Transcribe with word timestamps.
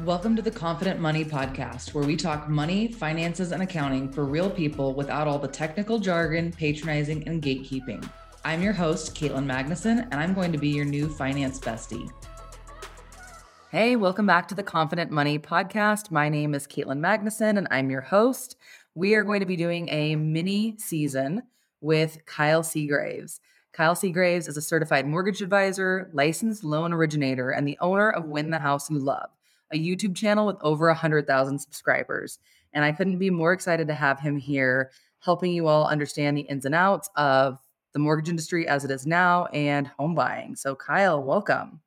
Welcome 0.00 0.34
to 0.34 0.42
the 0.42 0.50
Confident 0.50 0.98
Money 0.98 1.24
Podcast, 1.24 1.94
where 1.94 2.02
we 2.02 2.16
talk 2.16 2.48
money, 2.48 2.90
finances, 2.90 3.52
and 3.52 3.62
accounting 3.62 4.10
for 4.10 4.24
real 4.24 4.50
people 4.50 4.94
without 4.94 5.28
all 5.28 5.38
the 5.38 5.46
technical 5.46 6.00
jargon, 6.00 6.50
patronizing, 6.50 7.28
and 7.28 7.40
gatekeeping. 7.40 8.04
I'm 8.44 8.62
your 8.62 8.72
host, 8.72 9.14
Caitlin 9.14 9.46
Magnuson, 9.46 10.08
and 10.10 10.14
I'm 10.14 10.34
going 10.34 10.50
to 10.50 10.58
be 10.58 10.70
your 10.70 10.86
new 10.86 11.08
finance 11.08 11.60
bestie. 11.60 12.10
Hey, 13.70 13.94
welcome 13.94 14.26
back 14.26 14.48
to 14.48 14.56
the 14.56 14.64
Confident 14.64 15.12
Money 15.12 15.38
Podcast. 15.38 16.10
My 16.10 16.28
name 16.28 16.52
is 16.54 16.66
Caitlin 16.66 16.98
Magnuson, 16.98 17.56
and 17.56 17.68
I'm 17.70 17.88
your 17.88 18.00
host. 18.00 18.56
We 18.96 19.14
are 19.14 19.22
going 19.22 19.40
to 19.40 19.46
be 19.46 19.56
doing 19.56 19.88
a 19.90 20.16
mini 20.16 20.74
season 20.78 21.42
with 21.80 22.24
Kyle 22.26 22.64
Seagraves. 22.64 23.40
Kyle 23.72 23.94
Seagraves 23.94 24.48
is 24.48 24.56
a 24.56 24.62
certified 24.62 25.06
mortgage 25.06 25.42
advisor, 25.42 26.10
licensed 26.12 26.64
loan 26.64 26.92
originator, 26.92 27.50
and 27.50 27.68
the 27.68 27.78
owner 27.80 28.10
of 28.10 28.24
Win 28.24 28.50
the 28.50 28.58
House 28.58 28.90
You 28.90 28.98
Love 28.98 29.30
a 29.72 29.78
YouTube 29.78 30.14
channel 30.16 30.46
with 30.46 30.56
over 30.60 30.86
100,000 30.86 31.58
subscribers. 31.58 32.38
And 32.72 32.84
I 32.84 32.92
couldn't 32.92 33.18
be 33.18 33.30
more 33.30 33.52
excited 33.52 33.88
to 33.88 33.94
have 33.94 34.20
him 34.20 34.36
here 34.38 34.90
helping 35.20 35.52
you 35.52 35.68
all 35.68 35.86
understand 35.86 36.36
the 36.36 36.42
ins 36.42 36.64
and 36.64 36.74
outs 36.74 37.08
of 37.16 37.58
the 37.92 37.98
mortgage 37.98 38.28
industry 38.28 38.66
as 38.66 38.84
it 38.84 38.90
is 38.90 39.06
now 39.06 39.46
and 39.46 39.86
home 39.86 40.14
buying. 40.14 40.56
So, 40.56 40.74
Kyle, 40.74 41.22
welcome. 41.22 41.80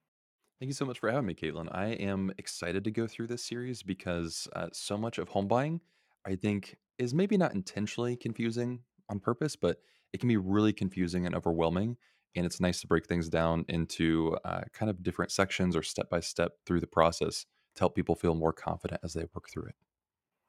Thank 0.59 0.69
you 0.69 0.73
so 0.73 0.85
much 0.85 0.99
for 0.99 1.11
having 1.11 1.25
me, 1.25 1.33
Caitlin. 1.33 1.67
I 1.71 1.87
am 1.87 2.31
excited 2.37 2.83
to 2.85 2.91
go 2.91 3.07
through 3.07 3.27
this 3.27 3.43
series 3.43 3.83
because 3.83 4.47
uh, 4.55 4.67
so 4.71 4.97
much 4.97 5.17
of 5.17 5.27
home 5.27 5.47
buying, 5.47 5.81
I 6.25 6.35
think, 6.35 6.77
is 6.97 7.13
maybe 7.13 7.37
not 7.37 7.53
intentionally 7.53 8.15
confusing 8.15 8.79
on 9.09 9.19
purpose, 9.19 9.55
but 9.55 9.79
it 10.13 10.19
can 10.19 10.29
be 10.29 10.37
really 10.37 10.71
confusing 10.71 11.25
and 11.25 11.35
overwhelming. 11.35 11.97
And 12.37 12.45
it's 12.45 12.61
nice 12.61 12.79
to 12.81 12.87
break 12.87 13.05
things 13.05 13.27
down 13.27 13.65
into 13.67 14.37
uh, 14.45 14.61
kind 14.73 14.89
of 14.89 15.03
different 15.03 15.31
sections 15.31 15.75
or 15.75 15.83
step 15.83 16.09
by 16.09 16.21
step 16.21 16.53
through 16.65 16.79
the 16.79 16.87
process 16.87 17.45
to 17.75 17.81
help 17.81 17.95
people 17.95 18.15
feel 18.15 18.35
more 18.35 18.53
confident 18.53 19.01
as 19.03 19.13
they 19.13 19.25
work 19.33 19.49
through 19.49 19.65
it. 19.67 19.75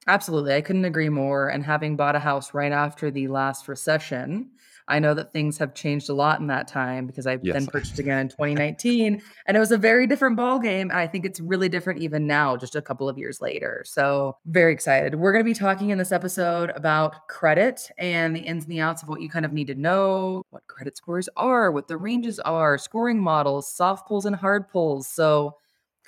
Absolutely. 0.09 0.55
I 0.55 0.61
couldn't 0.61 0.85
agree 0.85 1.09
more. 1.09 1.49
And 1.49 1.65
having 1.65 1.97
bought 1.97 2.15
a 2.15 2.21
house 2.21 2.55
right 2.55 2.71
after 2.71 3.11
the 3.11 3.27
last 3.27 3.67
recession, 3.67 4.51
I 4.89 5.01
know 5.01 5.15
that 5.15 5.33
things 5.33 5.59
have 5.59 5.75
changed 5.75 6.09
a 6.11 6.15
lot 6.15 6.39
in 6.39 6.47
that 6.47 6.69
time 6.69 7.09
because 7.09 7.27
I 7.27 7.39
yes. 7.43 7.55
then 7.55 7.67
purchased 7.67 7.99
again 7.99 8.21
in 8.21 8.29
2019 8.29 9.21
and 9.47 9.57
it 9.57 9.59
was 9.59 9.73
a 9.73 9.77
very 9.77 10.07
different 10.07 10.37
ball 10.37 10.61
game. 10.61 10.91
And 10.91 10.99
I 10.99 11.09
think 11.09 11.25
it's 11.25 11.41
really 11.41 11.69
different 11.69 12.03
even 12.03 12.29
now, 12.29 12.57
just 12.57 12.77
a 12.77 12.83
couple 12.83 13.09
of 13.09 13.19
years 13.19 13.41
later. 13.41 13.83
So 13.85 14.37
very 14.47 14.73
excited. 14.73 15.17
We're 15.17 15.33
going 15.33 15.45
to 15.45 15.51
be 15.51 15.59
talking 15.59 15.91
in 15.91 15.99
this 15.99 16.13
episode 16.13 16.71
about 16.77 17.27
credit 17.27 17.91
and 17.99 18.37
the 18.37 18.41
ins 18.41 18.65
and 18.65 18.73
the 18.73 18.81
outs 18.81 19.03
of 19.03 19.09
what 19.09 19.21
you 19.21 19.29
kind 19.29 19.45
of 19.45 19.53
need 19.53 19.67
to 19.67 19.75
know, 19.75 20.45
what 20.51 20.65
credit 20.69 20.97
scores 20.97 21.29
are, 21.37 21.73
what 21.73 21.89
the 21.89 21.97
ranges 21.97 22.39
are, 22.39 22.79
scoring 22.79 23.21
models, 23.21 23.75
soft 23.75 24.07
pulls 24.07 24.25
and 24.25 24.37
hard 24.37 24.69
pulls. 24.69 25.09
So 25.09 25.57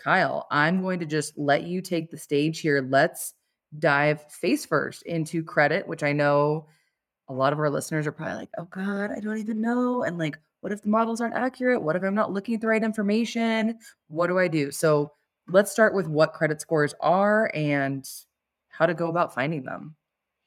Kyle, 0.03 0.47
I'm 0.51 0.83
going 0.83 1.01
to 1.01 1.07
just 1.07 1.37
let 1.37 1.65
you 1.65 1.81
take 1.81 2.11
the 2.11 2.19
stage 2.19 2.61
here. 2.61 2.87
Let's 2.89 3.35
dive 3.79 4.25
face 4.33 4.65
first 4.65 5.03
into 5.03 5.43
credit, 5.43 5.87
which 5.87 6.03
I 6.03 6.13
know 6.13 6.67
a 7.29 7.35
lot 7.35 7.53
of 7.53 7.59
our 7.59 7.69
listeners 7.69 8.07
are 8.07 8.13
probably 8.13 8.37
like, 8.37 8.51
oh 8.59 8.69
God, 8.71 9.11
I 9.15 9.21
don't 9.21 9.39
even 9.39 9.61
know. 9.61 10.03
And 10.03 10.19
like, 10.19 10.39
what 10.61 10.73
if 10.73 10.83
the 10.83 10.89
models 10.89 11.21
aren't 11.21 11.35
accurate? 11.35 11.83
What 11.83 11.97
if 11.97 12.03
I'm 12.03 12.15
not 12.15 12.33
looking 12.33 12.55
at 12.55 12.61
the 12.61 12.69
right 12.69 12.83
information? 12.83 13.79
What 14.09 14.29
do 14.29 14.39
I 14.39 14.49
do? 14.49 14.71
So 14.71 15.13
let's 15.49 15.71
start 15.71 15.95
with 15.95 16.09
what 16.09 16.33
credit 16.33 16.61
scores 16.61 16.95
are 17.01 17.51
and 17.55 18.09
how 18.69 18.87
to 18.87 18.95
go 18.95 19.09
about 19.09 19.35
finding 19.35 19.65
them. 19.65 19.97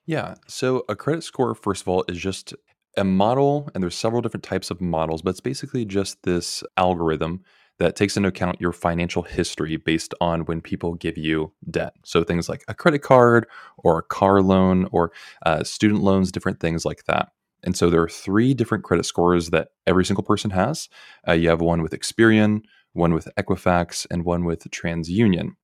Yeah. 0.06 0.36
So 0.48 0.84
a 0.90 0.96
credit 0.96 1.24
score, 1.24 1.54
first 1.54 1.84
of 1.84 1.88
all, 1.88 2.04
is 2.08 2.18
just 2.18 2.54
a 2.98 3.04
model, 3.04 3.70
and 3.74 3.82
there's 3.82 3.96
several 3.96 4.22
different 4.22 4.44
types 4.44 4.72
of 4.72 4.82
models, 4.82 5.22
but 5.22 5.30
it's 5.30 5.40
basically 5.40 5.86
just 5.86 6.24
this 6.24 6.64
algorithm 6.76 7.44
that 7.80 7.96
takes 7.96 8.16
into 8.16 8.30
account 8.30 8.62
your 8.62 8.74
financial 8.74 9.24
history 9.24 9.76
based 9.76 10.14
on 10.22 10.46
when 10.46 10.62
people 10.62 10.94
give 10.94 11.18
you 11.18 11.52
debt. 11.70 11.96
So 12.04 12.24
things 12.24 12.48
like 12.48 12.64
a 12.68 12.74
credit 12.74 13.00
card 13.00 13.48
or 13.78 14.00
a 14.00 14.04
car 14.04 14.42
loan 14.42 14.88
or 14.92 15.12
uh, 15.46 15.64
student 15.64 16.02
loans, 16.02 16.32
different 16.32 16.60
things 16.60 16.86
like 16.86 17.06
that. 17.06 17.30
And 17.64 17.76
so 17.76 17.90
there 17.90 18.02
are 18.02 18.10
three 18.10 18.54
different 18.54 18.84
credit 18.84 19.06
scores 19.06 19.50
that 19.50 19.70
every 19.86 20.06
single 20.06 20.24
person 20.24 20.52
has. 20.52 20.90
Uh, 21.28 21.34
you 21.34 21.50
have 21.50 21.62
one 21.62 21.82
with 21.82 21.92
Experian, 21.92 22.62
one 22.94 23.14
with 23.14 23.28
Equifax, 23.38 24.08
and 24.10 24.26
one 24.26 24.46
with 24.46 24.64
TransUnion. 24.72 25.56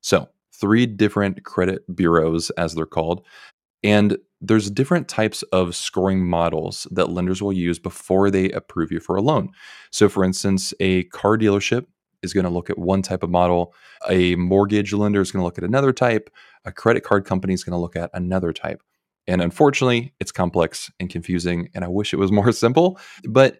So 0.00 0.28
three 0.52 0.86
different 0.86 1.44
credit 1.44 1.82
bureaus, 1.94 2.50
as 2.50 2.74
they're 2.74 2.86
called. 2.86 3.24
And 3.82 4.16
there's 4.46 4.70
different 4.70 5.08
types 5.08 5.42
of 5.44 5.74
scoring 5.74 6.26
models 6.26 6.86
that 6.90 7.10
lenders 7.10 7.42
will 7.42 7.52
use 7.52 7.78
before 7.78 8.30
they 8.30 8.50
approve 8.50 8.92
you 8.92 9.00
for 9.00 9.16
a 9.16 9.22
loan. 9.22 9.50
So, 9.90 10.08
for 10.08 10.24
instance, 10.24 10.74
a 10.80 11.04
car 11.04 11.38
dealership 11.38 11.86
is 12.22 12.32
going 12.32 12.44
to 12.44 12.50
look 12.50 12.70
at 12.70 12.78
one 12.78 13.02
type 13.02 13.22
of 13.22 13.30
model, 13.30 13.74
a 14.08 14.34
mortgage 14.36 14.92
lender 14.92 15.20
is 15.20 15.30
going 15.30 15.40
to 15.40 15.44
look 15.44 15.58
at 15.58 15.64
another 15.64 15.92
type, 15.92 16.30
a 16.64 16.72
credit 16.72 17.02
card 17.02 17.24
company 17.24 17.54
is 17.54 17.64
going 17.64 17.72
to 17.72 17.80
look 17.80 17.96
at 17.96 18.10
another 18.14 18.52
type. 18.52 18.82
And 19.26 19.40
unfortunately, 19.40 20.14
it's 20.20 20.32
complex 20.32 20.90
and 21.00 21.08
confusing, 21.08 21.68
and 21.74 21.84
I 21.84 21.88
wish 21.88 22.12
it 22.12 22.18
was 22.18 22.32
more 22.40 22.52
simple. 22.52 22.98
But 23.28 23.58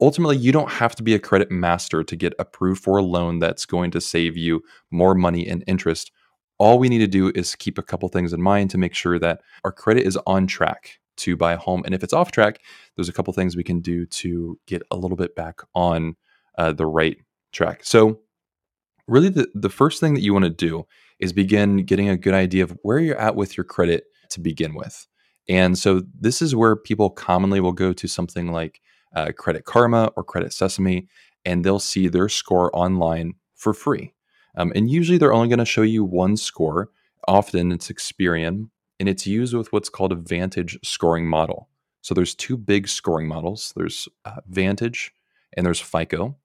ultimately, 0.00 0.36
you 0.36 0.52
don't 0.52 0.70
have 0.70 0.94
to 0.96 1.02
be 1.02 1.14
a 1.14 1.18
credit 1.18 1.50
master 1.50 2.02
to 2.02 2.16
get 2.16 2.34
approved 2.38 2.82
for 2.82 2.98
a 2.98 3.02
loan 3.02 3.38
that's 3.38 3.66
going 3.66 3.90
to 3.92 4.00
save 4.00 4.36
you 4.36 4.62
more 4.90 5.14
money 5.14 5.46
and 5.46 5.64
interest 5.66 6.10
all 6.58 6.78
we 6.78 6.88
need 6.88 6.98
to 6.98 7.06
do 7.06 7.32
is 7.34 7.54
keep 7.54 7.78
a 7.78 7.82
couple 7.82 8.08
things 8.08 8.32
in 8.32 8.40
mind 8.40 8.70
to 8.70 8.78
make 8.78 8.94
sure 8.94 9.18
that 9.18 9.40
our 9.64 9.72
credit 9.72 10.06
is 10.06 10.18
on 10.26 10.46
track 10.46 10.98
to 11.16 11.36
buy 11.36 11.52
a 11.52 11.58
home. 11.58 11.82
And 11.84 11.94
if 11.94 12.02
it's 12.02 12.12
off 12.12 12.32
track, 12.32 12.60
there's 12.96 13.08
a 13.08 13.12
couple 13.12 13.32
things 13.32 13.56
we 13.56 13.64
can 13.64 13.80
do 13.80 14.06
to 14.06 14.58
get 14.66 14.82
a 14.90 14.96
little 14.96 15.16
bit 15.16 15.34
back 15.34 15.60
on 15.74 16.16
uh, 16.58 16.72
the 16.72 16.86
right 16.86 17.16
track. 17.52 17.80
So, 17.84 18.20
really, 19.06 19.28
the, 19.28 19.48
the 19.54 19.70
first 19.70 20.00
thing 20.00 20.14
that 20.14 20.22
you 20.22 20.32
want 20.32 20.44
to 20.44 20.50
do 20.50 20.86
is 21.18 21.32
begin 21.32 21.84
getting 21.84 22.08
a 22.08 22.16
good 22.16 22.34
idea 22.34 22.64
of 22.64 22.76
where 22.82 22.98
you're 22.98 23.18
at 23.18 23.36
with 23.36 23.56
your 23.56 23.64
credit 23.64 24.04
to 24.30 24.40
begin 24.40 24.74
with. 24.74 25.06
And 25.48 25.78
so, 25.78 26.02
this 26.18 26.40
is 26.40 26.54
where 26.54 26.76
people 26.76 27.10
commonly 27.10 27.60
will 27.60 27.72
go 27.72 27.92
to 27.92 28.08
something 28.08 28.50
like 28.50 28.80
uh, 29.14 29.32
Credit 29.36 29.64
Karma 29.64 30.10
or 30.16 30.24
Credit 30.24 30.52
Sesame, 30.52 31.08
and 31.44 31.64
they'll 31.64 31.78
see 31.78 32.08
their 32.08 32.28
score 32.28 32.74
online 32.76 33.34
for 33.54 33.72
free. 33.72 34.14
Um, 34.56 34.72
and 34.74 34.90
usually 34.90 35.18
they're 35.18 35.32
only 35.32 35.48
going 35.48 35.58
to 35.58 35.64
show 35.64 35.82
you 35.82 36.04
one 36.04 36.36
score. 36.36 36.90
Often 37.26 37.72
it's 37.72 37.88
Experian, 37.88 38.68
and 39.00 39.08
it's 39.08 39.26
used 39.26 39.54
with 39.54 39.72
what's 39.72 39.88
called 39.88 40.12
a 40.12 40.16
Vantage 40.16 40.78
scoring 40.82 41.26
model. 41.26 41.68
So 42.02 42.14
there's 42.14 42.34
two 42.34 42.56
big 42.56 42.86
scoring 42.86 43.26
models. 43.26 43.72
There's 43.76 44.08
uh, 44.24 44.40
Vantage 44.48 45.12
and 45.56 45.64
there's 45.64 45.80
FICO. 45.80 46.36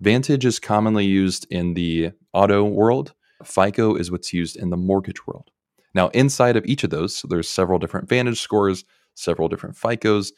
Vantage 0.00 0.44
is 0.44 0.58
commonly 0.58 1.04
used 1.04 1.46
in 1.50 1.74
the 1.74 2.10
auto 2.32 2.64
world. 2.64 3.14
FICO 3.44 3.94
is 3.94 4.10
what's 4.10 4.32
used 4.32 4.56
in 4.56 4.70
the 4.70 4.76
mortgage 4.76 5.26
world. 5.26 5.50
Now, 5.94 6.08
inside 6.08 6.56
of 6.56 6.66
each 6.66 6.82
of 6.82 6.90
those, 6.90 7.14
so 7.14 7.28
there's 7.28 7.48
several 7.48 7.78
different 7.78 8.08
Vantage 8.08 8.40
scores, 8.40 8.84
several 9.14 9.48
different 9.48 9.76
FICOs, 9.76 10.32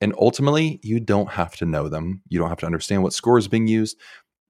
and 0.00 0.14
ultimately, 0.18 0.78
you 0.82 1.00
don't 1.00 1.30
have 1.30 1.56
to 1.56 1.66
know 1.66 1.88
them. 1.88 2.22
You 2.28 2.38
don't 2.38 2.50
have 2.50 2.60
to 2.60 2.66
understand 2.66 3.02
what 3.02 3.12
score 3.12 3.38
is 3.38 3.48
being 3.48 3.66
used, 3.66 3.96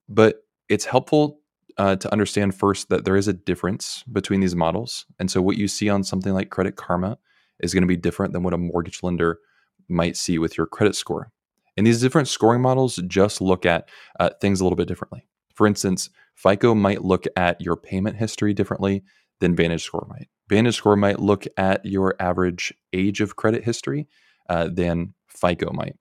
but 0.08 0.42
it's 0.68 0.84
helpful 0.84 1.40
uh, 1.78 1.96
to 1.96 2.12
understand 2.12 2.54
first 2.54 2.88
that 2.88 3.04
there 3.04 3.16
is 3.16 3.28
a 3.28 3.32
difference 3.32 4.04
between 4.12 4.40
these 4.40 4.56
models. 4.56 5.06
And 5.18 5.30
so, 5.30 5.40
what 5.40 5.56
you 5.56 5.68
see 5.68 5.88
on 5.88 6.04
something 6.04 6.34
like 6.34 6.50
Credit 6.50 6.76
Karma 6.76 7.18
is 7.60 7.72
going 7.72 7.82
to 7.82 7.88
be 7.88 7.96
different 7.96 8.32
than 8.32 8.42
what 8.42 8.54
a 8.54 8.58
mortgage 8.58 9.02
lender 9.02 9.38
might 9.88 10.16
see 10.16 10.38
with 10.38 10.56
your 10.56 10.66
credit 10.66 10.94
score. 10.94 11.30
And 11.76 11.86
these 11.86 12.00
different 12.00 12.28
scoring 12.28 12.60
models 12.60 13.00
just 13.06 13.40
look 13.40 13.64
at 13.64 13.88
uh, 14.18 14.30
things 14.40 14.60
a 14.60 14.64
little 14.64 14.76
bit 14.76 14.88
differently. 14.88 15.26
For 15.54 15.66
instance, 15.66 16.10
FICO 16.34 16.74
might 16.74 17.04
look 17.04 17.24
at 17.36 17.60
your 17.60 17.76
payment 17.76 18.16
history 18.16 18.52
differently 18.52 19.02
than 19.40 19.56
Vantage 19.56 19.84
Score 19.84 20.06
might. 20.08 20.28
Vantage 20.48 20.76
Score 20.76 20.96
might 20.96 21.20
look 21.20 21.46
at 21.56 21.84
your 21.84 22.14
average 22.20 22.72
age 22.92 23.20
of 23.20 23.36
credit 23.36 23.64
history 23.64 24.08
uh, 24.48 24.68
than 24.68 25.14
FICO 25.28 25.72
might. 25.72 25.96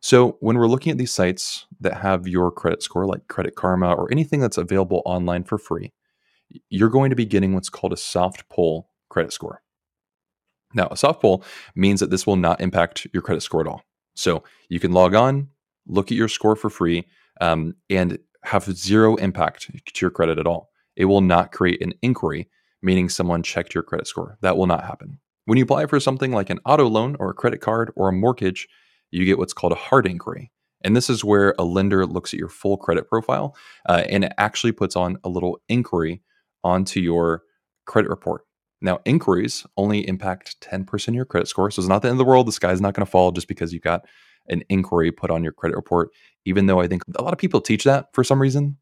So 0.00 0.36
when 0.40 0.56
we're 0.56 0.68
looking 0.68 0.92
at 0.92 0.98
these 0.98 1.12
sites 1.12 1.66
that 1.80 1.94
have 1.94 2.28
your 2.28 2.50
credit 2.52 2.82
score, 2.82 3.06
like 3.06 3.26
Credit 3.28 3.54
Karma 3.54 3.92
or 3.92 4.10
anything 4.12 4.40
that's 4.40 4.58
available 4.58 5.02
online 5.04 5.44
for 5.44 5.58
free, 5.58 5.92
you're 6.68 6.90
going 6.90 7.10
to 7.10 7.16
be 7.16 7.24
getting 7.24 7.54
what's 7.54 7.68
called 7.68 7.92
a 7.92 7.96
soft 7.96 8.48
pull 8.48 8.90
credit 9.08 9.32
score. 9.32 9.62
Now, 10.74 10.88
a 10.90 10.96
soft 10.96 11.20
pull 11.20 11.44
means 11.74 12.00
that 12.00 12.10
this 12.10 12.26
will 12.26 12.36
not 12.36 12.60
impact 12.60 13.06
your 13.12 13.22
credit 13.22 13.40
score 13.40 13.60
at 13.60 13.66
all. 13.66 13.82
So 14.14 14.44
you 14.68 14.80
can 14.80 14.92
log 14.92 15.14
on, 15.14 15.48
look 15.86 16.10
at 16.10 16.16
your 16.16 16.28
score 16.28 16.56
for 16.56 16.70
free, 16.70 17.06
um, 17.40 17.74
and 17.90 18.18
have 18.44 18.64
zero 18.64 19.16
impact 19.16 19.70
to 19.86 20.00
your 20.00 20.10
credit 20.10 20.38
at 20.38 20.46
all. 20.46 20.70
It 20.94 21.06
will 21.06 21.20
not 21.20 21.52
create 21.52 21.82
an 21.82 21.94
inquiry, 22.02 22.48
meaning 22.82 23.08
someone 23.08 23.42
checked 23.42 23.74
your 23.74 23.82
credit 23.82 24.06
score. 24.06 24.38
That 24.40 24.56
will 24.56 24.66
not 24.66 24.84
happen. 24.84 25.18
When 25.46 25.58
you 25.58 25.64
apply 25.64 25.86
for 25.86 26.00
something 26.00 26.32
like 26.32 26.50
an 26.50 26.60
auto 26.64 26.88
loan 26.88 27.16
or 27.18 27.30
a 27.30 27.34
credit 27.34 27.60
card 27.60 27.92
or 27.96 28.08
a 28.08 28.12
mortgage, 28.12 28.68
you 29.10 29.24
get 29.24 29.38
what's 29.38 29.52
called 29.52 29.72
a 29.72 29.76
hard 29.76 30.06
inquiry. 30.06 30.50
And 30.82 30.94
this 30.94 31.10
is 31.10 31.24
where 31.24 31.54
a 31.58 31.64
lender 31.64 32.06
looks 32.06 32.32
at 32.32 32.38
your 32.38 32.48
full 32.48 32.76
credit 32.76 33.08
profile 33.08 33.56
uh, 33.88 34.04
and 34.08 34.24
it 34.24 34.32
actually 34.38 34.72
puts 34.72 34.94
on 34.94 35.18
a 35.24 35.28
little 35.28 35.60
inquiry 35.68 36.22
onto 36.62 37.00
your 37.00 37.42
credit 37.86 38.08
report. 38.08 38.42
Now, 38.82 39.00
inquiries 39.04 39.66
only 39.76 40.06
impact 40.06 40.60
10% 40.60 41.08
of 41.08 41.14
your 41.14 41.24
credit 41.24 41.48
score. 41.48 41.70
So 41.70 41.80
it's 41.80 41.88
not 41.88 42.02
the 42.02 42.08
end 42.08 42.14
of 42.14 42.18
the 42.18 42.24
world. 42.24 42.46
The 42.46 42.52
sky's 42.52 42.80
not 42.80 42.94
going 42.94 43.06
to 43.06 43.10
fall 43.10 43.32
just 43.32 43.48
because 43.48 43.72
you 43.72 43.80
got 43.80 44.04
an 44.48 44.62
inquiry 44.68 45.10
put 45.10 45.30
on 45.30 45.42
your 45.42 45.52
credit 45.52 45.76
report, 45.76 46.10
even 46.44 46.66
though 46.66 46.80
I 46.80 46.86
think 46.86 47.02
a 47.18 47.22
lot 47.22 47.32
of 47.32 47.38
people 47.38 47.60
teach 47.60 47.84
that 47.84 48.08
for 48.12 48.22
some 48.22 48.40
reason. 48.40 48.76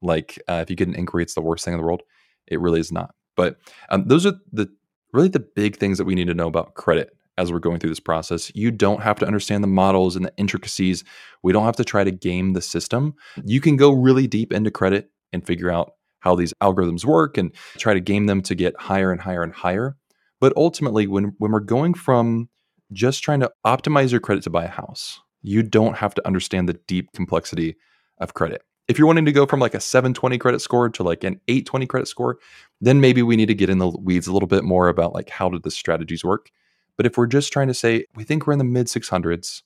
Like 0.00 0.40
uh, 0.48 0.60
if 0.62 0.70
you 0.70 0.76
get 0.76 0.88
an 0.88 0.94
inquiry, 0.94 1.24
it's 1.24 1.34
the 1.34 1.42
worst 1.42 1.64
thing 1.64 1.74
in 1.74 1.80
the 1.80 1.84
world. 1.84 2.02
It 2.46 2.60
really 2.60 2.80
is 2.80 2.92
not. 2.92 3.14
But 3.36 3.58
um, 3.90 4.04
those 4.06 4.24
are 4.24 4.34
the 4.52 4.68
really 5.12 5.28
the 5.28 5.40
big 5.40 5.76
things 5.76 5.98
that 5.98 6.04
we 6.04 6.14
need 6.14 6.28
to 6.28 6.34
know 6.34 6.46
about 6.46 6.74
credit 6.74 7.10
as 7.40 7.50
we're 7.50 7.58
going 7.58 7.78
through 7.78 7.90
this 7.90 8.00
process. 8.00 8.52
You 8.54 8.70
don't 8.70 9.02
have 9.02 9.18
to 9.20 9.26
understand 9.26 9.64
the 9.64 9.68
models 9.68 10.14
and 10.14 10.24
the 10.24 10.32
intricacies. 10.36 11.04
We 11.42 11.52
don't 11.52 11.64
have 11.64 11.76
to 11.76 11.84
try 11.84 12.04
to 12.04 12.10
game 12.10 12.52
the 12.52 12.60
system. 12.60 13.14
You 13.44 13.60
can 13.62 13.76
go 13.76 13.90
really 13.90 14.26
deep 14.26 14.52
into 14.52 14.70
credit 14.70 15.10
and 15.32 15.46
figure 15.46 15.70
out 15.70 15.94
how 16.20 16.34
these 16.34 16.52
algorithms 16.62 17.04
work 17.04 17.38
and 17.38 17.50
try 17.78 17.94
to 17.94 18.00
game 18.00 18.26
them 18.26 18.42
to 18.42 18.54
get 18.54 18.78
higher 18.78 19.10
and 19.10 19.22
higher 19.22 19.42
and 19.42 19.54
higher. 19.54 19.96
But 20.38 20.52
ultimately, 20.54 21.06
when, 21.06 21.34
when 21.38 21.50
we're 21.50 21.60
going 21.60 21.94
from 21.94 22.50
just 22.92 23.22
trying 23.22 23.40
to 23.40 23.50
optimize 23.66 24.10
your 24.10 24.20
credit 24.20 24.44
to 24.44 24.50
buy 24.50 24.64
a 24.64 24.68
house, 24.68 25.20
you 25.40 25.62
don't 25.62 25.96
have 25.96 26.14
to 26.14 26.26
understand 26.26 26.68
the 26.68 26.74
deep 26.86 27.12
complexity 27.14 27.76
of 28.18 28.34
credit. 28.34 28.62
If 28.86 28.98
you're 28.98 29.06
wanting 29.06 29.24
to 29.24 29.32
go 29.32 29.46
from 29.46 29.60
like 29.60 29.74
a 29.74 29.80
720 29.80 30.36
credit 30.36 30.60
score 30.60 30.90
to 30.90 31.02
like 31.02 31.24
an 31.24 31.40
820 31.48 31.86
credit 31.86 32.06
score, 32.06 32.38
then 32.80 33.00
maybe 33.00 33.22
we 33.22 33.36
need 33.36 33.46
to 33.46 33.54
get 33.54 33.70
in 33.70 33.78
the 33.78 33.88
weeds 33.88 34.26
a 34.26 34.32
little 34.32 34.48
bit 34.48 34.64
more 34.64 34.88
about 34.88 35.14
like 35.14 35.30
how 35.30 35.48
did 35.48 35.62
the 35.62 35.70
strategies 35.70 36.24
work. 36.24 36.50
But 37.00 37.06
if 37.06 37.16
we're 37.16 37.26
just 37.26 37.50
trying 37.50 37.68
to 37.68 37.72
say 37.72 38.04
we 38.14 38.24
think 38.24 38.46
we're 38.46 38.52
in 38.52 38.58
the 38.58 38.64
mid 38.66 38.86
600s, 38.86 39.62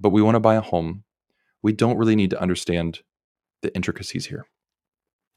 but 0.00 0.08
we 0.10 0.20
want 0.20 0.34
to 0.34 0.40
buy 0.40 0.56
a 0.56 0.60
home, 0.60 1.04
we 1.62 1.72
don't 1.72 1.96
really 1.96 2.16
need 2.16 2.30
to 2.30 2.42
understand 2.42 3.02
the 3.60 3.72
intricacies 3.76 4.26
here. 4.26 4.46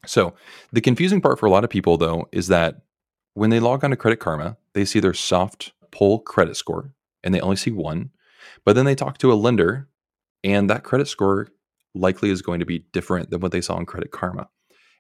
So, 0.08 0.34
the 0.72 0.82
confusing 0.82 1.22
part 1.22 1.38
for 1.38 1.46
a 1.46 1.52
lot 1.52 1.64
of 1.64 1.70
people 1.70 1.98
though 1.98 2.28
is 2.32 2.48
that 2.48 2.78
when 3.36 3.52
they 3.52 3.60
log 3.60 3.84
on 3.84 3.92
to 3.92 3.96
Credit 3.96 4.20
Karma, 4.20 4.58
they 4.74 4.86
see 4.86 5.00
their 5.00 5.14
soft 5.14 5.74
pull 5.92 6.18
credit 6.18 6.58
score 6.58 6.96
and 7.24 7.32
they 7.32 7.42
only 7.42 7.58
see 7.58 7.70
one. 7.70 8.10
But 8.66 8.76
then 8.76 8.86
they 8.86 8.96
talk 8.96 9.20
to 9.20 9.32
a 9.32 9.36
lender 9.36 9.88
and 10.44 10.68
that 10.72 10.84
credit 10.84 11.08
score 11.08 11.50
likely 11.94 12.32
is 12.32 12.42
going 12.42 12.60
to 12.60 12.66
be 12.66 12.88
different 12.92 13.30
than 13.30 13.42
what 13.42 13.52
they 13.52 13.62
saw 13.62 13.78
in 13.78 13.86
Credit 13.86 14.10
Karma. 14.10 14.50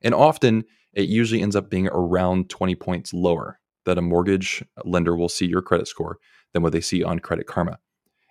And 0.03 0.13
often 0.13 0.65
it 0.93 1.09
usually 1.09 1.41
ends 1.41 1.55
up 1.55 1.71
being 1.71 1.87
around 1.87 2.51
20 2.51 2.75
points 2.75 3.15
lower 3.15 3.59
that 3.85 3.97
a 3.97 4.01
mortgage 4.01 4.63
lender 4.83 5.15
will 5.15 5.29
see 5.29 5.45
your 5.45 5.61
credit 5.61 5.87
score 5.87 6.17
than 6.53 6.63
what 6.63 6.73
they 6.73 6.81
see 6.81 7.03
on 7.03 7.19
Credit 7.19 7.47
Karma. 7.47 7.79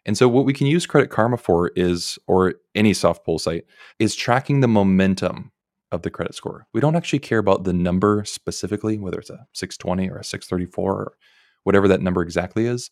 And 0.07 0.19
so 0.19 0.29
what 0.29 0.45
we 0.45 0.53
can 0.53 0.67
use 0.67 0.87
Credit 0.87 1.11
Karma 1.11 1.37
for 1.37 1.69
is 1.77 2.19
or 2.27 2.55
any 2.75 2.93
soft 2.93 3.25
pull 3.25 3.39
site 3.39 3.65
is 3.99 4.15
tracking 4.15 4.61
the 4.61 4.69
momentum 4.69 5.53
of 5.93 6.03
the 6.03 6.11
credit 6.11 6.35
score. 6.35 6.67
We 6.75 6.81
don't 6.81 6.97
actually 6.97 7.21
care 7.21 7.39
about 7.39 7.65
the 7.65 7.73
number 7.73 8.25
specifically, 8.27 8.99
whether 8.99 9.19
it's 9.19 9.31
a 9.31 9.47
620 9.55 10.11
or 10.11 10.19
a 10.19 10.25
634 10.25 10.93
or 10.93 11.13
whatever 11.63 11.89
that 11.89 12.03
number 12.03 12.23
exactly 12.23 12.67
is. 12.67 12.91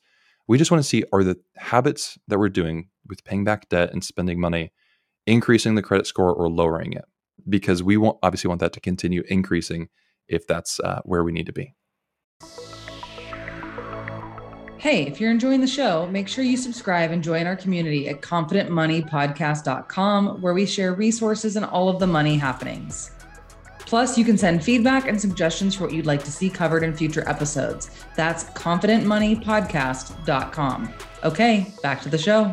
We 0.49 0.59
just 0.59 0.71
want 0.71 0.83
to 0.83 0.89
see 0.89 1.05
are 1.13 1.25
the 1.25 1.39
habits 1.57 2.19
that 2.29 2.39
we're 2.39 2.49
doing 2.49 2.89
with 3.07 3.25
paying 3.25 3.45
back 3.45 3.69
debt 3.69 3.93
and 3.93 4.03
spending 4.03 4.41
money 4.41 4.73
increasing 5.27 5.75
the 5.75 5.83
credit 5.83 6.07
score 6.07 6.33
or 6.33 6.49
lowering 6.49 6.93
it 6.93 7.05
because 7.49 7.83
we 7.83 7.97
obviously 7.97 8.49
want 8.49 8.61
that 8.61 8.73
to 8.73 8.81
continue 8.81 9.23
increasing 9.29 9.89
if 10.29 10.47
that's 10.47 10.81
uh, 10.81 11.01
where 11.05 11.25
we 11.25 11.33
need 11.33 11.47
to 11.47 11.53
be. 11.53 11.75
Hey, 14.79 15.07
if 15.07 15.21
you're 15.21 15.31
enjoying 15.31 15.61
the 15.61 15.67
show, 15.69 16.09
make 16.09 16.27
sure 16.27 16.43
you 16.43 16.57
subscribe 16.57 17.13
and 17.13 17.23
join 17.23 17.47
our 17.47 17.55
community 17.55 18.09
at 18.09 18.21
confidentmoneypodcast.com, 18.21 20.43
where 20.43 20.55
we 20.55 20.67
share 20.67 20.93
resources 20.93 21.55
and 21.55 21.65
all 21.65 21.89
of 21.89 22.01
the 22.01 22.07
money 22.09 22.37
happenings. 22.37 23.13
Plus, 23.79 24.19
you 24.19 24.25
can 24.25 24.37
send 24.37 24.65
feedback 24.65 25.07
and 25.07 25.21
suggestions 25.21 25.77
for 25.77 25.85
what 25.85 25.93
you'd 25.93 26.07
like 26.07 26.25
to 26.25 26.33
see 26.33 26.51
covered 26.51 26.83
in 26.83 26.97
future 26.97 27.23
episodes. 27.29 27.93
That's 28.17 28.43
confidentmoneypodcast.com. 28.45 30.95
Okay, 31.23 31.73
back 31.83 32.03
to 32.03 32.09
the 32.09 32.19
show. 32.19 32.53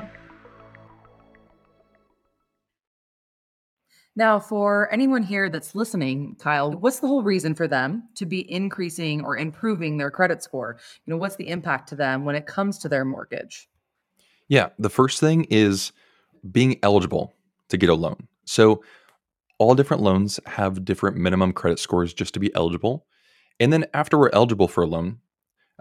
Now, 4.20 4.38
for 4.38 4.92
anyone 4.92 5.24
here 5.24 5.50
that's 5.50 5.76
listening, 5.76 6.36
Kyle, 6.40 6.74
what's 6.74 7.00
the 7.00 7.08
whole 7.08 7.24
reason 7.24 7.56
for 7.56 7.70
them 7.70 8.04
to 8.16 8.26
be 8.26 8.52
increasing 8.52 9.24
or 9.24 9.38
improving 9.38 9.96
their 9.96 10.12
credit 10.12 10.44
score? 10.44 10.78
You 11.06 11.12
know, 11.12 11.18
what's 11.18 11.38
the 11.38 11.48
impact 11.48 11.88
to 11.88 11.96
them 11.96 12.26
when 12.26 12.36
it 12.36 12.46
comes 12.46 12.78
to 12.80 12.90
their 12.90 13.06
mortgage? 13.06 13.70
Yeah, 14.50 14.72
the 14.78 14.90
first 14.90 15.22
thing 15.22 15.46
is 15.50 15.94
being 16.52 16.80
eligible 16.84 17.34
to 17.70 17.78
get 17.78 17.88
a 17.88 17.94
loan. 17.94 18.28
So, 18.44 18.84
all 19.58 19.74
different 19.74 20.04
loans 20.04 20.38
have 20.46 20.84
different 20.84 21.16
minimum 21.16 21.54
credit 21.54 21.80
scores 21.80 22.14
just 22.14 22.34
to 22.34 22.42
be 22.42 22.54
eligible. 22.56 23.06
And 23.58 23.72
then, 23.72 23.86
after 23.94 24.20
we're 24.20 24.32
eligible 24.34 24.68
for 24.68 24.84
a 24.84 24.88
loan, 24.88 25.20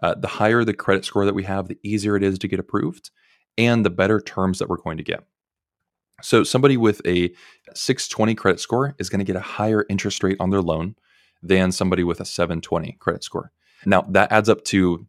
uh, 0.01 0.15
the 0.15 0.29
higher 0.29 0.63
the 0.63 0.75
credit 0.75 1.05
score 1.05 1.25
that 1.25 1.35
we 1.35 1.43
have, 1.43 1.67
the 1.67 1.79
easier 1.83 2.15
it 2.15 2.23
is 2.23 2.39
to 2.39 2.47
get 2.47 2.61
approved 2.61 3.11
and 3.57 3.85
the 3.85 3.91
better 3.91 4.21
terms 4.21 4.61
that 4.61 4.69
we're 4.69 4.77
going 4.77 4.99
to 4.99 5.03
get. 5.03 5.25
So 6.23 6.43
somebody 6.43 6.77
with 6.77 7.01
a 7.07 7.33
620 7.75 8.35
credit 8.35 8.61
score 8.61 8.95
is 8.99 9.09
going 9.09 9.21
to 9.21 9.25
get 9.25 9.37
a 9.37 9.41
higher 9.41 9.85
interest 9.89 10.23
rate 10.23 10.37
on 10.41 10.51
their 10.51 10.63
loan 10.63 10.97
than 11.43 11.71
somebody 11.71 12.03
with 12.03 12.21
a 12.21 12.25
720 12.25 12.97
credit 12.99 13.23
score. 13.23 13.53
Now, 13.87 14.03
that 14.09 14.33
adds 14.33 14.49
up 14.49 14.65
to 14.65 15.07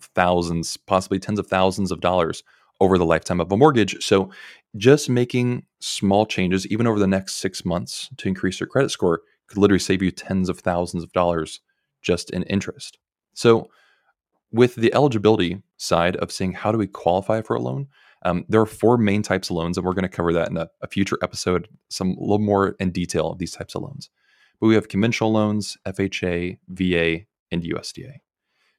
thousands, 0.00 0.76
possibly 0.76 1.18
tens 1.18 1.38
of 1.38 1.46
thousands 1.46 1.90
of 1.90 2.00
dollars 2.00 2.42
over 2.80 2.98
the 2.98 3.04
lifetime 3.04 3.40
of 3.40 3.50
a 3.52 3.56
mortgage. 3.56 4.04
So, 4.04 4.30
just 4.76 5.10
making 5.10 5.64
small 5.80 6.26
changes, 6.26 6.66
even 6.68 6.86
over 6.86 6.98
the 6.98 7.06
next 7.06 7.36
six 7.36 7.64
months, 7.64 8.08
to 8.18 8.28
increase 8.28 8.60
your 8.60 8.68
credit 8.68 8.90
score 8.90 9.22
could 9.48 9.58
literally 9.58 9.80
save 9.80 10.02
you 10.02 10.10
tens 10.10 10.48
of 10.48 10.60
thousands 10.60 11.02
of 11.02 11.12
dollars 11.12 11.60
just 12.02 12.30
in 12.30 12.44
interest. 12.44 12.98
So, 13.34 13.68
with 14.52 14.74
the 14.74 14.92
eligibility 14.94 15.62
side 15.76 16.16
of 16.16 16.32
saying, 16.32 16.52
how 16.52 16.72
do 16.72 16.78
we 16.78 16.86
qualify 16.86 17.42
for 17.42 17.56
a 17.56 17.60
loan? 17.60 17.88
Um, 18.22 18.44
there 18.48 18.60
are 18.60 18.66
four 18.66 18.98
main 18.98 19.22
types 19.22 19.50
of 19.50 19.56
loans, 19.56 19.78
and 19.78 19.86
we're 19.86 19.94
going 19.94 20.02
to 20.02 20.08
cover 20.08 20.32
that 20.32 20.50
in 20.50 20.56
a, 20.56 20.68
a, 20.82 20.88
future 20.88 21.16
episode, 21.22 21.68
some 21.88 22.10
a 22.10 22.20
little 22.20 22.38
more 22.38 22.76
in 22.78 22.90
detail 22.90 23.30
of 23.30 23.38
these 23.38 23.52
types 23.52 23.74
of 23.74 23.82
loans. 23.82 24.10
But 24.60 24.66
we 24.66 24.74
have 24.74 24.88
conventional 24.88 25.32
loans, 25.32 25.78
FHA, 25.86 26.58
VA, 26.68 27.24
and 27.50 27.62
USDA. 27.62 28.16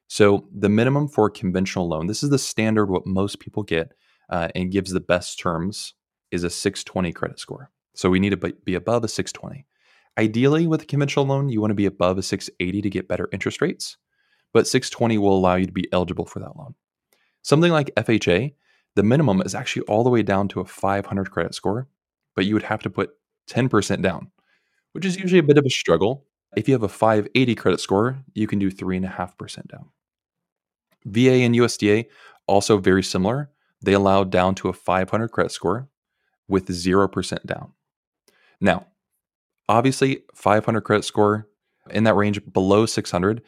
So 0.06 0.46
the 0.54 0.68
minimum 0.68 1.08
for 1.08 1.26
a 1.26 1.30
conventional 1.30 1.88
loan, 1.88 2.06
this 2.06 2.22
is 2.22 2.30
the 2.30 2.38
standard 2.38 2.90
what 2.90 3.06
most 3.06 3.40
people 3.40 3.62
get 3.62 3.92
uh, 4.30 4.48
and 4.54 4.70
gives 4.70 4.92
the 4.92 5.00
best 5.00 5.38
terms, 5.38 5.94
is 6.30 6.44
a 6.44 6.50
620 6.50 7.12
credit 7.12 7.38
score. 7.40 7.70
So 7.94 8.10
we 8.10 8.20
need 8.20 8.30
to 8.30 8.54
be 8.64 8.74
above 8.74 9.04
a 9.04 9.08
620. 9.08 9.66
Ideally, 10.18 10.66
with 10.66 10.82
a 10.82 10.86
conventional 10.86 11.26
loan, 11.26 11.48
you 11.48 11.60
want 11.60 11.70
to 11.70 11.74
be 11.74 11.86
above 11.86 12.18
a 12.18 12.22
680 12.22 12.82
to 12.82 12.90
get 12.90 13.08
better 13.08 13.28
interest 13.32 13.60
rates, 13.60 13.96
but 14.52 14.66
620 14.66 15.18
will 15.18 15.36
allow 15.36 15.56
you 15.56 15.66
to 15.66 15.72
be 15.72 15.88
eligible 15.92 16.26
for 16.26 16.38
that 16.40 16.56
loan. 16.56 16.74
Something 17.42 17.72
like 17.72 17.94
FHA, 17.96 18.54
the 18.94 19.02
minimum 19.02 19.40
is 19.42 19.54
actually 19.54 19.82
all 19.82 20.04
the 20.04 20.10
way 20.10 20.22
down 20.22 20.48
to 20.48 20.60
a 20.60 20.64
500 20.64 21.30
credit 21.30 21.54
score, 21.54 21.88
but 22.34 22.44
you 22.44 22.54
would 22.54 22.64
have 22.64 22.82
to 22.82 22.90
put 22.90 23.10
10% 23.48 24.02
down, 24.02 24.30
which 24.92 25.04
is 25.04 25.16
usually 25.16 25.38
a 25.38 25.42
bit 25.42 25.58
of 25.58 25.64
a 25.64 25.70
struggle. 25.70 26.26
If 26.56 26.68
you 26.68 26.74
have 26.74 26.82
a 26.82 26.88
580 26.88 27.54
credit 27.54 27.80
score, 27.80 28.18
you 28.34 28.46
can 28.46 28.58
do 28.58 28.70
3.5% 28.70 29.68
down. 29.68 29.88
VA 31.04 31.42
and 31.42 31.54
USDA, 31.54 32.06
also 32.46 32.78
very 32.78 33.02
similar. 33.02 33.50
They 33.80 33.94
allow 33.94 34.24
down 34.24 34.54
to 34.56 34.68
a 34.68 34.72
500 34.72 35.28
credit 35.28 35.50
score 35.50 35.88
with 36.48 36.68
0% 36.68 37.46
down. 37.46 37.72
Now, 38.60 38.86
obviously, 39.68 40.22
500 40.34 40.82
credit 40.82 41.04
score 41.04 41.48
in 41.90 42.04
that 42.04 42.14
range 42.14 42.40
below 42.52 42.86
600, 42.86 43.42